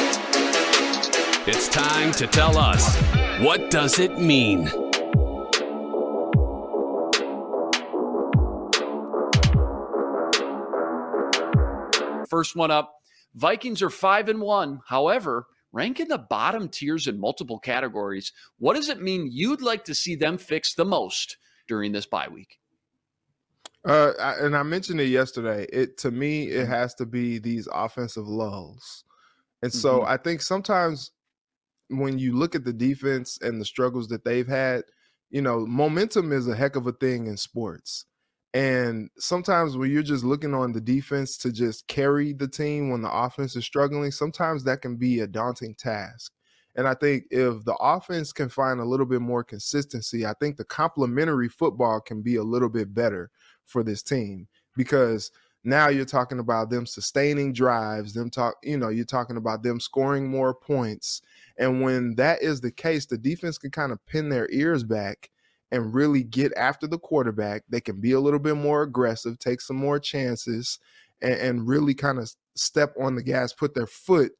It's 1.47 1.69
time 1.69 2.11
to 2.15 2.27
tell 2.27 2.59
us 2.59 3.01
what 3.41 3.71
does 3.71 4.01
it 4.01 4.19
mean? 4.19 4.88
First 12.29 12.57
one 12.57 12.71
up 12.71 12.95
Vikings 13.35 13.83
are 13.83 13.91
five 13.91 14.29
and 14.29 14.41
one. 14.41 14.81
However, 14.87 15.47
rank 15.73 16.01
in 16.01 16.09
the 16.09 16.19
bottom 16.19 16.69
tiers 16.69 17.07
in 17.07 17.21
multiple 17.21 17.59
categories. 17.59 18.33
What 18.59 18.75
does 18.75 18.89
it 18.89 19.03
mean 19.03 19.29
you'd 19.31 19.63
like 19.63 19.85
to 19.85 19.95
see 19.95 20.17
them 20.17 20.39
fix 20.39 20.75
the 20.75 20.85
most 20.85 21.37
during 21.67 21.93
this 21.93 22.07
bye 22.07 22.29
week? 22.29 22.59
Uh, 23.85 24.13
I, 24.21 24.35
and 24.45 24.57
I 24.57 24.63
mentioned 24.65 25.01
it 25.01 25.09
yesterday. 25.09 25.67
It 25.73 25.99
to 25.99 26.11
me, 26.11 26.49
it 26.49 26.67
has 26.67 26.95
to 26.95 27.07
be 27.07 27.39
these 27.39 27.69
offensive 27.73 28.27
lulls, 28.27 29.05
and 29.63 29.73
so 29.73 30.01
Mhm. 30.01 30.09
I 30.09 30.17
think 30.17 30.43
sometimes 30.43 31.13
when 31.89 32.19
you 32.19 32.37
look 32.37 32.55
at 32.55 32.65
the 32.65 32.73
defense 32.73 33.39
and 33.41 33.61
the 33.61 33.65
struggles 33.65 34.09
that 34.09 34.25
they've 34.25 34.49
had, 34.49 34.83
you 35.31 35.41
know, 35.43 35.65
momentum 35.65 36.33
is 36.33 36.49
a 36.49 36.57
heck 36.57 36.77
of 36.77 36.87
a 36.87 36.93
thing 36.93 37.27
in 37.29 37.37
sports. 37.37 38.05
And 38.55 39.11
sometimes 39.19 39.77
when 39.77 39.91
you're 39.91 40.03
just 40.03 40.25
looking 40.25 40.55
on 40.55 40.73
the 40.73 40.81
defense 40.81 41.37
to 41.39 41.53
just 41.53 41.87
carry 41.87 42.33
the 42.33 42.49
team 42.49 42.91
when 42.91 43.03
the 43.03 43.13
offense 43.13 43.55
is 43.57 43.65
struggling, 43.65 44.11
sometimes 44.11 44.65
that 44.65 44.81
can 44.81 44.97
be 44.97 45.21
a 45.21 45.27
daunting 45.27 45.75
task. 45.75 46.33
And 46.77 46.87
I 46.87 46.95
think 46.95 47.25
if 47.31 47.65
the 47.65 47.75
offense 47.75 48.33
can 48.33 48.49
find 48.49 48.81
a 48.81 48.85
little 48.85 49.05
bit 49.05 49.21
more 49.21 49.45
consistency, 49.45 50.25
I 50.25 50.33
think 50.41 50.57
the 50.57 50.65
complementary 50.65 51.49
football 51.49 52.01
can 52.01 52.23
be 52.23 52.37
a 52.37 52.43
little 52.43 52.69
bit 52.69 52.95
better 52.95 53.31
for 53.65 53.83
this 53.83 54.03
team 54.03 54.47
because 54.77 55.31
now 55.65 55.89
you're 55.89 56.05
talking 56.05 56.39
about 56.39 56.71
them 56.71 56.87
sustaining 56.87 57.53
drives, 57.53 58.15
them 58.15 58.31
talk, 58.31 58.55
you 58.63 58.79
know, 58.79 58.89
you're 58.89 59.05
talking 59.05 59.37
about 59.37 59.63
them 59.63 59.81
scoring 59.81 60.29
more 60.29 60.55
points. 60.55 61.21
And 61.59 61.83
when 61.83 62.15
that 62.15 62.43
is 62.43 62.61
the 62.61 62.71
case, 62.71 63.07
the 63.07 63.19
defense 63.19 63.59
can 63.59 63.71
kind 63.71 63.93
of 63.93 64.05
pin 64.07 64.29
their 64.29 64.49
ears 64.51 64.85
back 64.85 65.31
and 65.71 65.95
really 65.95 66.23
get 66.23 66.53
after 66.57 66.87
the 66.87 66.99
quarterback. 66.99 67.63
They 67.69 67.81
can 67.81 68.01
be 68.01 68.13
a 68.13 68.21
little 68.21 68.39
bit 68.39 68.57
more 68.57 68.83
aggressive, 68.83 69.39
take 69.39 69.61
some 69.61 69.77
more 69.77 69.99
chances, 69.99 70.79
and, 71.23 71.35
and 71.35 71.69
really 71.69 71.95
kind 71.95 72.19
of 72.19 72.33
step 72.57 72.95
on 73.01 73.15
the 73.15 73.23
gas, 73.23 73.53
put 73.53 73.75
their 73.75 73.87
foot 73.87 74.33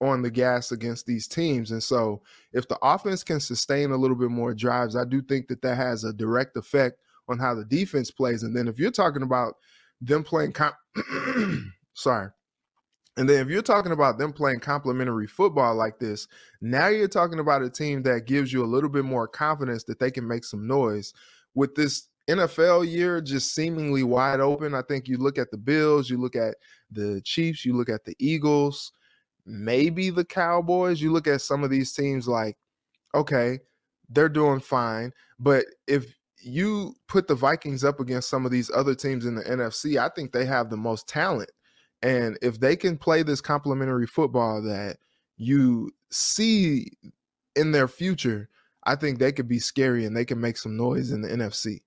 on 0.00 0.22
the 0.22 0.30
gas 0.30 0.72
against 0.72 1.06
these 1.06 1.26
teams. 1.26 1.70
And 1.70 1.82
so, 1.82 2.22
if 2.52 2.68
the 2.68 2.78
offense 2.82 3.24
can 3.24 3.40
sustain 3.40 3.90
a 3.90 3.96
little 3.96 4.16
bit 4.16 4.30
more 4.30 4.54
drives, 4.54 4.96
I 4.96 5.04
do 5.04 5.22
think 5.22 5.48
that 5.48 5.62
that 5.62 5.76
has 5.76 6.04
a 6.04 6.12
direct 6.12 6.56
effect 6.56 7.00
on 7.28 7.38
how 7.38 7.54
the 7.54 7.64
defense 7.64 8.10
plays. 8.10 8.42
And 8.42 8.54
then 8.54 8.68
if 8.68 8.78
you're 8.78 8.90
talking 8.90 9.22
about 9.22 9.54
them 10.00 10.22
playing, 10.22 10.52
com- 10.52 10.72
sorry. 11.94 12.30
And 13.16 13.28
then 13.28 13.40
if 13.40 13.48
you're 13.48 13.62
talking 13.62 13.92
about 13.92 14.18
them 14.18 14.32
playing 14.32 14.60
complementary 14.60 15.26
football 15.26 15.74
like 15.74 15.98
this, 15.98 16.28
now 16.60 16.88
you're 16.88 17.08
talking 17.08 17.38
about 17.38 17.62
a 17.62 17.70
team 17.70 18.02
that 18.02 18.26
gives 18.26 18.52
you 18.52 18.62
a 18.62 18.66
little 18.66 18.90
bit 18.90 19.04
more 19.04 19.26
confidence 19.26 19.84
that 19.84 19.98
they 19.98 20.10
can 20.10 20.28
make 20.28 20.44
some 20.44 20.66
noise. 20.66 21.14
With 21.54 21.74
this 21.74 22.08
NFL 22.28 22.90
year 22.90 23.22
just 23.22 23.54
seemingly 23.54 24.02
wide 24.02 24.40
open, 24.40 24.74
I 24.74 24.82
think 24.82 25.08
you 25.08 25.16
look 25.16 25.38
at 25.38 25.50
the 25.50 25.56
Bills, 25.56 26.10
you 26.10 26.18
look 26.18 26.36
at 26.36 26.56
the 26.90 27.22
Chiefs, 27.24 27.64
you 27.64 27.74
look 27.74 27.88
at 27.88 28.04
the 28.04 28.14
Eagles, 28.18 28.92
maybe 29.46 30.10
the 30.10 30.24
Cowboys. 30.24 31.00
You 31.00 31.10
look 31.10 31.26
at 31.26 31.40
some 31.40 31.64
of 31.64 31.70
these 31.70 31.94
teams 31.94 32.28
like, 32.28 32.58
okay, 33.14 33.60
they're 34.10 34.28
doing 34.28 34.60
fine. 34.60 35.12
But 35.38 35.64
if 35.86 36.14
you 36.38 36.94
put 37.08 37.28
the 37.28 37.34
Vikings 37.34 37.82
up 37.82 37.98
against 37.98 38.28
some 38.28 38.44
of 38.44 38.52
these 38.52 38.70
other 38.74 38.94
teams 38.94 39.24
in 39.24 39.36
the 39.36 39.42
NFC, 39.42 39.98
I 39.98 40.10
think 40.14 40.32
they 40.32 40.44
have 40.44 40.68
the 40.68 40.76
most 40.76 41.08
talent. 41.08 41.50
And 42.06 42.38
if 42.40 42.60
they 42.60 42.76
can 42.76 42.96
play 42.96 43.24
this 43.24 43.40
complementary 43.40 44.06
football 44.06 44.62
that 44.62 44.98
you 45.36 45.90
see 46.12 46.92
in 47.56 47.72
their 47.72 47.88
future, 47.88 48.48
I 48.84 48.94
think 48.94 49.18
they 49.18 49.32
could 49.32 49.48
be 49.48 49.58
scary 49.58 50.04
and 50.04 50.16
they 50.16 50.24
can 50.24 50.40
make 50.40 50.56
some 50.56 50.76
noise 50.76 51.10
in 51.10 51.20
the 51.20 51.28
NFC. 51.28 51.80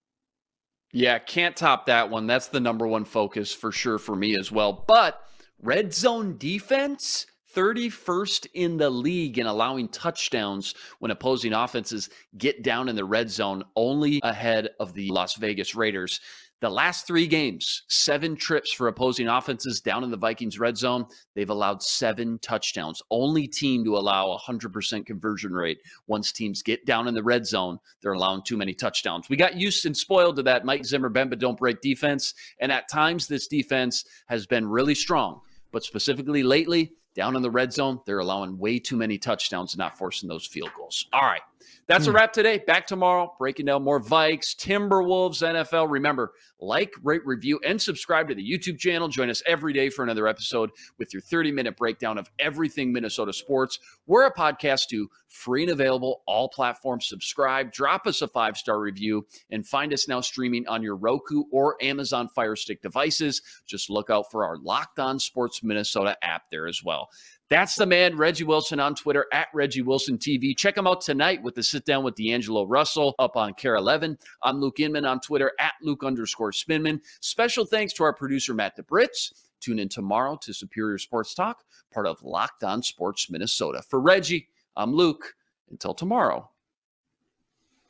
Yeah, 0.91 1.19
can't 1.19 1.55
top 1.55 1.85
that 1.85 2.09
one. 2.09 2.27
That's 2.27 2.47
the 2.47 2.59
number 2.59 2.85
one 2.85 3.05
focus 3.05 3.53
for 3.53 3.71
sure 3.71 3.97
for 3.97 4.13
me 4.13 4.37
as 4.37 4.51
well. 4.51 4.83
But 4.85 5.23
red 5.61 5.93
zone 5.93 6.37
defense, 6.37 7.25
31st 7.55 8.47
in 8.55 8.75
the 8.75 8.89
league 8.89 9.39
in 9.39 9.47
allowing 9.47 9.87
touchdowns 9.87 10.75
when 10.99 11.11
opposing 11.11 11.53
offenses 11.53 12.09
get 12.37 12.61
down 12.61 12.89
in 12.89 12.97
the 12.97 13.05
red 13.05 13.29
zone, 13.31 13.63
only 13.77 14.19
ahead 14.23 14.71
of 14.81 14.93
the 14.93 15.09
Las 15.11 15.35
Vegas 15.35 15.75
Raiders. 15.75 16.19
The 16.61 16.69
last 16.69 17.07
three 17.07 17.25
games, 17.25 17.83
seven 17.87 18.35
trips 18.35 18.73
for 18.73 18.89
opposing 18.89 19.29
offenses 19.29 19.79
down 19.79 20.03
in 20.03 20.11
the 20.11 20.17
Vikings 20.17 20.59
red 20.59 20.77
zone. 20.77 21.05
They've 21.33 21.49
allowed 21.49 21.81
seven 21.81 22.37
touchdowns. 22.39 23.01
Only 23.09 23.47
team 23.47 23.85
to 23.85 23.95
allow 23.95 24.31
a 24.31 24.39
100% 24.39 25.05
conversion 25.05 25.53
rate. 25.53 25.79
Once 26.07 26.33
teams 26.33 26.61
get 26.61 26.85
down 26.85 27.07
in 27.07 27.13
the 27.13 27.23
red 27.23 27.47
zone, 27.47 27.79
they're 28.01 28.11
allowing 28.11 28.43
too 28.43 28.57
many 28.57 28.73
touchdowns. 28.73 29.29
We 29.29 29.37
got 29.37 29.55
used 29.55 29.85
and 29.85 29.95
spoiled 29.95 30.35
to 30.35 30.43
that 30.43 30.65
Mike 30.65 30.83
Zimmer 30.83 31.07
but 31.07 31.39
don't 31.39 31.57
break 31.57 31.79
defense. 31.79 32.33
And 32.59 32.73
at 32.73 32.89
times, 32.89 33.27
this 33.27 33.47
defense 33.47 34.03
has 34.27 34.45
been 34.45 34.67
really 34.67 34.95
strong. 34.95 35.39
But 35.71 35.85
specifically 35.85 36.43
lately, 36.43 36.91
down 37.15 37.37
in 37.37 37.41
the 37.41 37.51
red 37.51 37.71
zone, 37.71 38.01
they're 38.05 38.19
allowing 38.19 38.57
way 38.57 38.79
too 38.79 38.97
many 38.97 39.17
touchdowns 39.17 39.73
and 39.73 39.79
not 39.79 39.97
forcing 39.97 40.27
those 40.27 40.45
field 40.45 40.71
goals. 40.75 41.05
All 41.13 41.21
right. 41.21 41.41
That's 41.87 42.07
a 42.07 42.11
hmm. 42.11 42.15
wrap 42.15 42.33
today. 42.33 42.59
Back 42.59 42.87
tomorrow, 42.87 43.33
breaking 43.37 43.65
down 43.65 43.83
more 43.83 43.99
Vikes, 43.99 44.55
Timberwolves, 44.55 45.41
NFL. 45.41 45.89
Remember, 45.89 46.33
like, 46.59 46.93
rate, 47.03 47.25
review, 47.25 47.59
and 47.65 47.81
subscribe 47.81 48.27
to 48.29 48.35
the 48.35 48.47
YouTube 48.47 48.77
channel. 48.77 49.07
Join 49.07 49.29
us 49.29 49.41
every 49.47 49.73
day 49.73 49.89
for 49.89 50.03
another 50.03 50.27
episode 50.27 50.71
with 50.97 51.13
your 51.13 51.21
30 51.21 51.51
minute 51.51 51.77
breakdown 51.77 52.17
of 52.17 52.29
everything 52.37 52.91
Minnesota 52.91 53.33
sports. 53.33 53.79
We're 54.07 54.27
a 54.27 54.33
podcast 54.33 54.87
too, 54.87 55.09
free 55.27 55.63
and 55.63 55.71
available, 55.71 56.21
all 56.27 56.49
platforms. 56.49 57.07
Subscribe, 57.07 57.71
drop 57.71 58.07
us 58.07 58.21
a 58.21 58.27
five 58.27 58.57
star 58.57 58.79
review, 58.79 59.25
and 59.49 59.65
find 59.65 59.93
us 59.93 60.07
now 60.07 60.21
streaming 60.21 60.67
on 60.67 60.83
your 60.83 60.95
Roku 60.95 61.43
or 61.51 61.75
Amazon 61.81 62.27
Fire 62.27 62.55
Stick 62.55 62.81
devices. 62.81 63.41
Just 63.65 63.89
look 63.89 64.09
out 64.09 64.29
for 64.31 64.45
our 64.45 64.57
Locked 64.57 64.99
On 64.99 65.19
Sports 65.19 65.63
Minnesota 65.63 66.17
app 66.21 66.43
there 66.51 66.67
as 66.67 66.83
well. 66.83 67.09
That's 67.49 67.75
the 67.75 67.87
man, 67.87 68.15
Reggie 68.15 68.43
Wilson 68.43 68.79
on 68.79 68.93
Twitter 68.93 69.25
at 69.33 69.47
Reggie 69.55 69.81
Wilson 69.81 70.19
TV. 70.19 70.55
Check 70.55 70.77
him 70.77 70.85
out 70.85 71.01
tonight 71.01 71.41
with 71.41 71.55
the 71.55 71.63
sit 71.63 71.83
down 71.83 72.03
with 72.03 72.13
D'Angelo 72.13 72.67
Russell 72.67 73.15
up 73.17 73.35
on 73.35 73.55
KARE 73.55 73.75
11. 73.75 74.19
I'm 74.43 74.61
Luke 74.61 74.79
Inman 74.79 75.03
on 75.03 75.19
Twitter 75.19 75.51
at 75.59 75.73
Luke 75.81 76.03
underscore 76.03 76.51
Spinman. 76.51 77.01
Special 77.21 77.65
thanks 77.65 77.91
to 77.93 78.03
our 78.03 78.13
producer, 78.13 78.53
Matt 78.53 78.77
DeBritz. 78.77 79.33
Tune 79.61 79.79
in 79.79 79.89
tomorrow 79.89 80.37
to 80.41 80.53
Superior 80.53 80.99
Sports 80.99 81.33
Talk, 81.33 81.63
part 81.91 82.05
of 82.05 82.21
Locked 82.23 82.63
On 82.63 82.83
Sports 82.83 83.31
Minnesota. 83.31 83.81
For 83.81 83.99
Reggie, 83.99 84.47
I'm 84.77 84.93
Luke. 84.93 85.35
Until 85.71 85.93
tomorrow, 85.93 86.49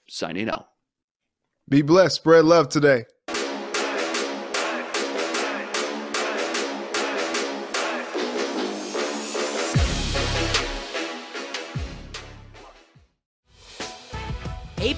signing 0.10 0.50
out. 0.50 0.70
Be 1.70 1.82
blessed. 1.82 2.16
Spread 2.16 2.44
love 2.44 2.68
today. 2.68 3.06